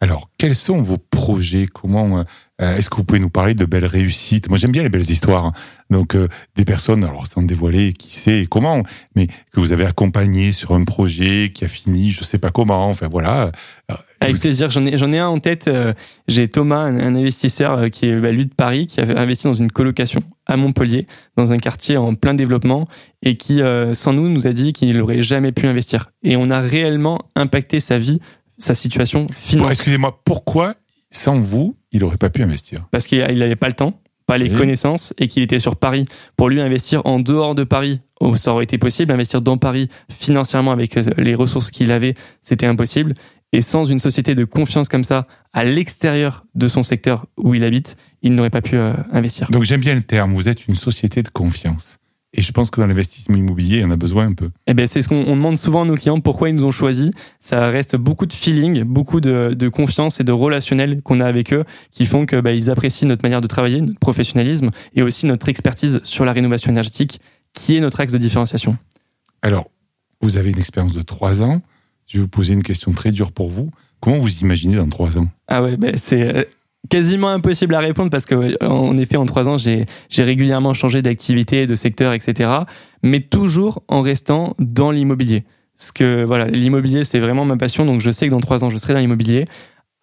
Alors, 0.00 0.30
quels 0.38 0.54
sont 0.54 0.80
vos 0.80 0.96
projets? 0.96 1.66
Comment 1.66 2.20
euh, 2.60 2.76
est-ce 2.76 2.88
que 2.88 2.96
vous 2.96 3.04
pouvez 3.04 3.18
nous 3.18 3.30
parler 3.30 3.54
de 3.54 3.64
belles 3.64 3.84
réussites? 3.84 4.48
Moi, 4.48 4.56
j'aime 4.56 4.70
bien 4.70 4.84
les 4.84 4.88
belles 4.88 5.10
histoires. 5.10 5.46
hein. 5.46 5.52
Donc, 5.90 6.14
euh, 6.14 6.28
des 6.54 6.64
personnes, 6.64 7.02
alors 7.02 7.26
sans 7.26 7.42
dévoiler 7.42 7.92
qui 7.94 8.14
sait 8.14 8.40
et 8.42 8.46
comment, 8.46 8.82
mais 9.16 9.26
que 9.26 9.58
vous 9.58 9.72
avez 9.72 9.84
accompagné 9.86 10.52
sur 10.52 10.72
un 10.72 10.84
projet 10.84 11.50
qui 11.52 11.64
a 11.64 11.68
fini, 11.68 12.12
je 12.12 12.22
sais 12.22 12.38
pas 12.38 12.50
comment. 12.50 12.88
Enfin, 12.88 13.08
voilà. 13.10 13.50
Euh, 13.90 13.94
Avec 14.20 14.36
vous- 14.36 14.42
plaisir, 14.42 14.70
j'en 14.70 14.84
ai, 14.84 14.96
j'en 14.98 15.10
ai 15.10 15.18
un 15.18 15.28
en 15.28 15.40
tête. 15.40 15.66
euh, 15.66 15.92
J'ai 16.28 16.46
Thomas, 16.48 16.78
un, 16.82 16.98
un 17.00 17.16
investisseur 17.16 17.90
qui 17.90 18.06
est 18.06 18.16
bah, 18.20 18.30
lui 18.30 18.46
de 18.46 18.54
Paris, 18.54 18.86
qui 18.86 19.00
a 19.00 19.04
investi 19.18 19.44
dans 19.48 19.54
une 19.54 19.72
colocation 19.72 20.20
à 20.46 20.56
Montpellier, 20.56 21.06
dans 21.36 21.52
un 21.52 21.58
quartier 21.58 21.96
en 21.96 22.14
plein 22.14 22.34
développement, 22.34 22.86
et 23.22 23.34
qui, 23.34 23.60
sans 23.94 24.12
nous, 24.14 24.28
nous 24.30 24.46
a 24.46 24.52
dit 24.52 24.72
qu'il 24.72 24.96
n'aurait 24.96 25.20
jamais 25.22 25.52
pu 25.52 25.66
investir. 25.66 26.10
Et 26.22 26.36
on 26.36 26.48
a 26.50 26.60
réellement 26.60 27.20
impacté 27.36 27.80
sa 27.80 27.98
vie, 27.98 28.20
sa 28.58 28.74
situation 28.74 29.24
Bon, 29.24 29.32
financière. 29.32 29.70
Excusez-moi, 29.70 30.20
pourquoi 30.24 30.74
sans 31.10 31.40
vous, 31.40 31.76
il 31.92 32.00
n'aurait 32.00 32.18
pas 32.18 32.30
pu 32.30 32.42
investir? 32.42 32.86
Parce 32.90 33.06
qu'il 33.06 33.20
n'avait 33.20 33.56
pas 33.56 33.68
le 33.68 33.72
temps, 33.72 34.00
pas 34.26 34.36
les 34.36 34.50
connaissances 34.50 35.14
et 35.16 35.26
qu'il 35.26 35.42
était 35.42 35.58
sur 35.58 35.76
Paris. 35.76 36.04
Pour 36.36 36.50
lui, 36.50 36.60
investir 36.60 37.00
en 37.06 37.18
dehors 37.18 37.54
de 37.54 37.64
Paris, 37.64 38.00
oh, 38.20 38.36
ça 38.36 38.52
aurait 38.52 38.64
été 38.64 38.76
possible. 38.76 39.12
Investir 39.12 39.40
dans 39.40 39.56
Paris 39.56 39.88
financièrement 40.10 40.72
avec 40.72 40.96
euh, 40.96 41.04
les 41.16 41.34
ressources 41.34 41.70
qu'il 41.70 41.90
avait, 41.90 42.14
c'était 42.42 42.66
impossible. 42.66 43.14
Et 43.52 43.62
sans 43.62 43.84
une 43.84 43.98
société 43.98 44.34
de 44.34 44.44
confiance 44.44 44.88
comme 44.88 45.04
ça, 45.04 45.26
à 45.54 45.64
l'extérieur 45.64 46.44
de 46.54 46.68
son 46.68 46.82
secteur 46.82 47.24
où 47.38 47.54
il 47.54 47.64
habite, 47.64 47.96
il 48.20 48.34
n'aurait 48.34 48.50
pas 48.50 48.60
pu 48.60 48.76
euh, 48.76 48.92
investir. 49.10 49.50
Donc, 49.50 49.62
j'aime 49.62 49.80
bien 49.80 49.94
le 49.94 50.02
terme. 50.02 50.34
Vous 50.34 50.48
êtes 50.50 50.68
une 50.68 50.74
société 50.74 51.22
de 51.22 51.30
confiance. 51.30 51.98
Et 52.34 52.42
je 52.42 52.52
pense 52.52 52.70
que 52.70 52.80
dans 52.80 52.86
l'investissement 52.86 53.36
immobilier, 53.36 53.76
il 53.76 53.80
y 53.80 53.84
en 53.84 53.90
a 53.90 53.96
besoin 53.96 54.26
un 54.26 54.34
peu. 54.34 54.50
Eh 54.66 54.74
ben, 54.74 54.86
c'est 54.86 55.00
ce 55.00 55.08
qu'on 55.08 55.24
on 55.26 55.34
demande 55.34 55.56
souvent 55.56 55.82
à 55.82 55.84
nos 55.86 55.94
clients, 55.94 56.20
pourquoi 56.20 56.50
ils 56.50 56.54
nous 56.54 56.64
ont 56.64 56.70
choisis. 56.70 57.10
Ça 57.40 57.70
reste 57.70 57.96
beaucoup 57.96 58.26
de 58.26 58.34
feeling, 58.34 58.82
beaucoup 58.84 59.20
de, 59.20 59.54
de 59.54 59.68
confiance 59.68 60.20
et 60.20 60.24
de 60.24 60.32
relationnel 60.32 61.00
qu'on 61.02 61.20
a 61.20 61.26
avec 61.26 61.54
eux 61.54 61.64
qui 61.90 62.04
font 62.04 62.26
que 62.26 62.40
bah, 62.40 62.50
apprécient 62.70 63.08
notre 63.08 63.22
manière 63.22 63.40
de 63.40 63.46
travailler, 63.46 63.80
notre 63.80 63.98
professionnalisme 63.98 64.70
et 64.94 65.02
aussi 65.02 65.26
notre 65.26 65.48
expertise 65.48 66.00
sur 66.04 66.26
la 66.26 66.32
rénovation 66.32 66.70
énergétique, 66.70 67.20
qui 67.54 67.76
est 67.76 67.80
notre 67.80 68.00
axe 68.00 68.12
de 68.12 68.18
différenciation. 68.18 68.76
Alors, 69.40 69.70
vous 70.20 70.36
avez 70.36 70.50
une 70.50 70.58
expérience 70.58 70.92
de 70.92 71.02
trois 71.02 71.42
ans. 71.42 71.62
Je 72.06 72.18
vais 72.18 72.22
vous 72.22 72.28
poser 72.28 72.52
une 72.52 72.62
question 72.62 72.92
très 72.92 73.10
dure 73.10 73.32
pour 73.32 73.48
vous. 73.48 73.70
Comment 74.00 74.18
vous 74.18 74.38
imaginez 74.40 74.76
dans 74.76 74.88
trois 74.88 75.16
ans? 75.16 75.28
Ah 75.48 75.62
ouais, 75.62 75.76
ben, 75.76 75.96
c'est 75.96 76.36
euh, 76.36 76.44
quasiment 76.88 77.28
impossible 77.28 77.74
à 77.74 77.80
répondre 77.80 78.10
parce 78.10 78.24
que 78.24 78.64
en 78.64 78.96
effet, 78.96 79.16
en 79.16 79.26
trois 79.26 79.48
ans, 79.48 79.56
j'ai 79.56 79.86
j'ai 80.08 80.22
régulièrement 80.22 80.74
changé 80.74 81.02
d'activité, 81.02 81.66
de 81.66 81.74
secteur, 81.74 82.12
etc. 82.12 82.50
Mais 83.02 83.20
toujours 83.20 83.82
en 83.88 84.00
restant 84.00 84.54
dans 84.58 84.90
l'immobilier. 84.90 85.44
Parce 85.76 85.92
que 85.92 86.24
voilà, 86.24 86.46
l'immobilier, 86.46 87.04
c'est 87.04 87.20
vraiment 87.20 87.44
ma 87.44 87.56
passion. 87.56 87.84
Donc 87.86 88.00
je 88.00 88.10
sais 88.10 88.26
que 88.26 88.32
dans 88.32 88.40
trois 88.40 88.64
ans, 88.64 88.70
je 88.70 88.78
serai 88.78 88.94
dans 88.94 89.00
l'immobilier. 89.00 89.44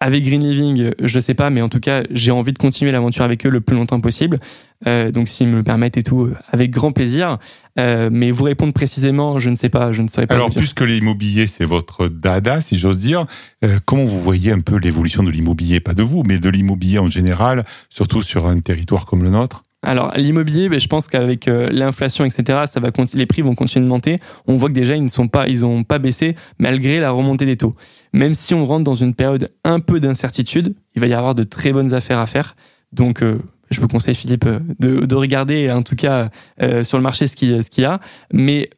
Avec 0.02 0.26
Green 0.26 0.44
Living, 0.44 0.92
je 1.02 1.20
sais 1.20 1.34
pas, 1.34 1.50
mais 1.50 1.62
en 1.62 1.70
tout 1.70 1.80
cas, 1.80 2.04
j'ai 2.12 2.32
envie 2.32 2.52
de 2.52 2.58
continuer 2.58 2.92
l'aventure 2.92 3.24
avec 3.24 3.46
eux 3.46 3.50
le 3.50 3.62
plus 3.62 3.78
longtemps 3.78 4.02
possible. 4.02 4.40
Euh, 4.88 5.10
donc, 5.10 5.30
s'ils 5.30 5.48
me 5.48 5.56
le 5.56 5.64
permettent 5.64 5.96
et 5.96 6.04
tout, 6.04 6.24
euh, 6.24 6.36
avec 6.52 6.70
grand 6.70 6.92
plaisir. 6.92 7.38
Euh, 7.80 8.10
mais 8.12 8.32
vous 8.32 8.44
répondre 8.44 8.74
précisément, 8.74 9.40
je 9.40 9.50
ne 9.50 9.56
sais 9.56 9.70
pas, 9.70 9.94
je 9.94 10.02
ne 10.02 10.08
saurais 10.08 10.28
pas. 10.28 10.36
Alors, 10.36 10.50
puisque 10.50 10.82
l'immobilier, 10.82 11.48
c'est 11.48 11.66
votre 11.66 12.10
dada, 12.10 12.60
si 12.60 12.78
j'ose 12.78 13.00
dire, 13.00 13.26
euh, 13.64 13.80
comment 13.86 14.06
vous 14.06 14.22
voyez 14.22 14.52
un 14.52 14.60
peu 14.60 14.78
l'évolution 14.78 15.24
de 15.24 15.32
l'immobilier? 15.32 15.80
Pas 15.80 15.94
de 15.94 16.04
vous, 16.04 16.24
mais 16.24 16.40
de 16.40 16.50
l'immobilier 16.50 17.00
en 17.00 17.10
général, 17.10 17.64
surtout 17.90 18.22
sur 18.22 18.48
un 18.48 18.60
territoire 18.60 19.06
comme 19.06 19.24
le 19.24 19.30
nôtre? 19.30 19.65
Alors 19.86 20.14
l'immobilier, 20.16 20.68
ben, 20.68 20.80
je 20.80 20.88
pense 20.88 21.08
qu'avec 21.08 21.48
euh, 21.48 21.70
l'inflation, 21.72 22.26
etc., 22.26 22.64
ça 22.66 22.80
va 22.80 22.90
les 23.14 23.26
prix 23.26 23.42
vont 23.42 23.56
continuer 23.56 23.86
de 23.86 23.90
monter. 23.90 24.20
On 24.48 24.56
voit 24.56 24.70
que 24.70 24.74
déjà 24.74 24.96
ils 24.96 25.04
ne 25.04 25.28
pas, 25.28 25.48
ils 25.48 25.66
ont 25.66 25.84
pas 25.84 26.00
baissé 26.00 26.36
malgré 26.60 27.00
la 27.00 27.12
remontée 27.12 27.46
des 27.46 27.56
taux. 27.56 27.76
Même 28.12 28.34
si 28.34 28.54
on 28.54 28.66
rentre 28.66 28.84
dans 28.84 28.96
une 28.96 29.14
période 29.14 29.52
un 29.64 29.80
peu 29.80 30.00
d'incertitude, 30.00 30.76
il 30.96 31.02
va 31.02 31.08
y 31.08 31.14
avoir 31.14 31.36
de 31.36 31.44
très 31.44 31.72
bonnes 31.72 31.94
affaires 31.94 32.20
à 32.20 32.26
faire. 32.26 32.56
Donc 32.92 33.22
euh, 33.22 33.40
je 33.70 33.80
vous 33.80 33.88
conseille 33.88 34.16
Philippe 34.16 34.46
euh, 34.48 34.60
de, 34.80 35.06
de 35.06 35.16
regarder 35.16 35.72
en 35.72 35.84
tout 35.84 35.96
cas 35.96 36.30
sur 36.84 36.98
le 36.98 37.04
marché 37.04 37.28
ce 37.28 37.36
qu'il 37.36 37.64
ce 37.64 37.70
qu'il 37.70 37.84
y 37.84 37.88
a. 37.88 38.00
Mais 38.34 38.70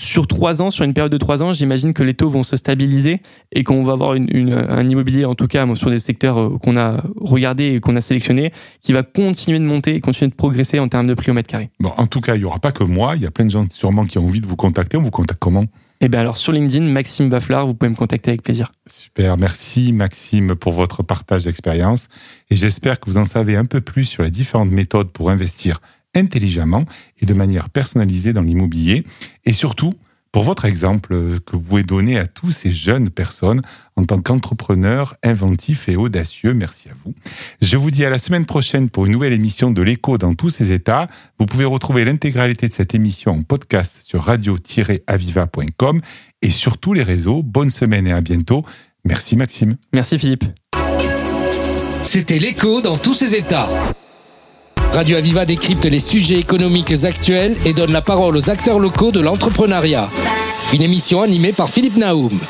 sur 0.00 0.26
trois 0.28 0.62
ans, 0.62 0.70
sur 0.70 0.84
une 0.84 0.94
période 0.94 1.10
de 1.12 1.18
trois 1.18 1.42
ans, 1.42 1.52
j'imagine 1.52 1.92
que 1.92 2.02
les 2.04 2.14
taux 2.14 2.28
vont 2.30 2.42
se 2.44 2.56
stabiliser 2.56 3.20
et 3.52 3.64
qu'on 3.64 3.82
va 3.82 3.92
avoir 3.94 4.14
une, 4.14 4.28
une- 4.30 4.52
un 4.54 4.88
immobilier, 4.88 5.24
en 5.24 5.34
tout 5.34 5.48
cas 5.48 5.66
sur 5.74 5.90
des 5.90 5.98
secteurs 5.98 6.38
euh, 6.38 6.58
qu'on 6.58 6.76
a 6.76 7.02
regardés 7.16 7.74
et 7.74 7.80
qu'on 7.80 7.96
a 7.96 8.00
sélectionnés, 8.00 8.52
qui 8.80 8.92
va 8.92 9.02
continuer 9.02 9.58
de 9.58 9.64
monter 9.64 9.94
et 9.96 10.00
continuer 10.00 10.30
de 10.30 10.36
progresser 10.36 10.78
en 10.78 10.88
termes 10.88 11.06
de 11.08 11.14
prix 11.14 11.30
au 11.30 11.34
mètre 11.34 11.48
carré. 11.48 11.70
Bon, 11.80 11.92
en 11.96 12.06
tout 12.06 12.20
cas, 12.20 12.36
il 12.36 12.38
n'y 12.38 12.44
aura 12.44 12.60
pas 12.60 12.70
que 12.72 12.84
moi. 12.84 13.16
Il 13.16 13.22
y 13.22 13.26
a 13.26 13.30
plein 13.30 13.44
de 13.44 13.50
gens 13.50 13.66
sûrement 13.70 14.04
qui 14.06 14.18
ont 14.18 14.24
envie 14.26 14.40
de 14.40 14.46
vous 14.46 14.56
contacter. 14.56 14.96
On 14.96 15.02
vous 15.02 15.10
contacte 15.10 15.40
comment? 15.40 15.64
Et 16.00 16.08
bien 16.08 16.20
alors 16.20 16.36
sur 16.36 16.52
LinkedIn, 16.52 16.84
Maxime 16.84 17.28
Bafflard, 17.28 17.66
vous 17.66 17.74
pouvez 17.74 17.90
me 17.90 17.96
contacter 17.96 18.30
avec 18.30 18.42
plaisir. 18.44 18.70
Super, 18.88 19.36
merci 19.36 19.92
Maxime 19.92 20.54
pour 20.54 20.72
votre 20.72 21.02
partage 21.02 21.42
d'expérience 21.46 22.06
et 22.50 22.56
j'espère 22.56 23.00
que 23.00 23.10
vous 23.10 23.18
en 23.18 23.24
savez 23.24 23.56
un 23.56 23.64
peu 23.64 23.80
plus 23.80 24.04
sur 24.04 24.22
les 24.22 24.30
différentes 24.30 24.70
méthodes 24.70 25.08
pour 25.08 25.28
investir 25.28 25.80
intelligemment 26.14 26.84
et 27.20 27.26
de 27.26 27.34
manière 27.34 27.70
personnalisée 27.70 28.32
dans 28.32 28.42
l'immobilier 28.42 29.04
et 29.44 29.52
surtout 29.52 29.94
pour 30.32 30.44
votre 30.44 30.66
exemple 30.66 31.14
euh, 31.14 31.38
que 31.44 31.52
vous 31.52 31.62
pouvez 31.62 31.82
donner 31.82 32.18
à 32.18 32.26
tous 32.26 32.52
ces 32.52 32.70
jeunes 32.70 33.10
personnes 33.10 33.62
en 33.96 34.04
tant 34.04 34.20
qu'entrepreneurs 34.20 35.16
inventifs 35.22 35.88
et 35.88 35.96
audacieux. 35.96 36.54
Merci 36.54 36.88
à 36.88 36.92
vous. 37.04 37.14
Je 37.60 37.76
vous 37.76 37.90
dis 37.90 38.04
à 38.04 38.10
la 38.10 38.18
semaine 38.18 38.44
prochaine 38.44 38.90
pour 38.90 39.06
une 39.06 39.12
nouvelle 39.12 39.32
émission 39.32 39.70
de 39.70 39.82
l'écho 39.82 40.18
dans 40.18 40.34
tous 40.34 40.50
ses 40.50 40.72
états. 40.72 41.08
Vous 41.38 41.46
pouvez 41.46 41.64
retrouver 41.64 42.04
l'intégralité 42.04 42.68
de 42.68 42.74
cette 42.74 42.94
émission 42.94 43.32
en 43.32 43.42
podcast 43.42 44.00
sur 44.04 44.22
radio-aviva.com 44.22 46.00
et 46.42 46.50
sur 46.50 46.78
tous 46.78 46.92
les 46.92 47.02
réseaux. 47.02 47.42
Bonne 47.42 47.70
semaine 47.70 48.06
et 48.06 48.12
à 48.12 48.20
bientôt. 48.20 48.64
Merci 49.04 49.36
Maxime. 49.36 49.76
Merci 49.92 50.18
Philippe. 50.18 50.44
C'était 52.02 52.38
l'écho 52.38 52.80
dans 52.80 52.96
tous 52.96 53.14
ses 53.14 53.34
états. 53.34 53.68
Radio 54.92 55.16
Aviva 55.16 55.44
décrypte 55.44 55.86
les 55.86 56.00
sujets 56.00 56.38
économiques 56.38 57.04
actuels 57.04 57.56
et 57.64 57.72
donne 57.72 57.92
la 57.92 58.02
parole 58.02 58.36
aux 58.36 58.50
acteurs 58.50 58.78
locaux 58.78 59.12
de 59.12 59.20
l'entrepreneuriat. 59.20 60.10
Une 60.72 60.82
émission 60.82 61.22
animée 61.22 61.52
par 61.52 61.68
Philippe 61.68 61.96
Naoum. 61.96 62.40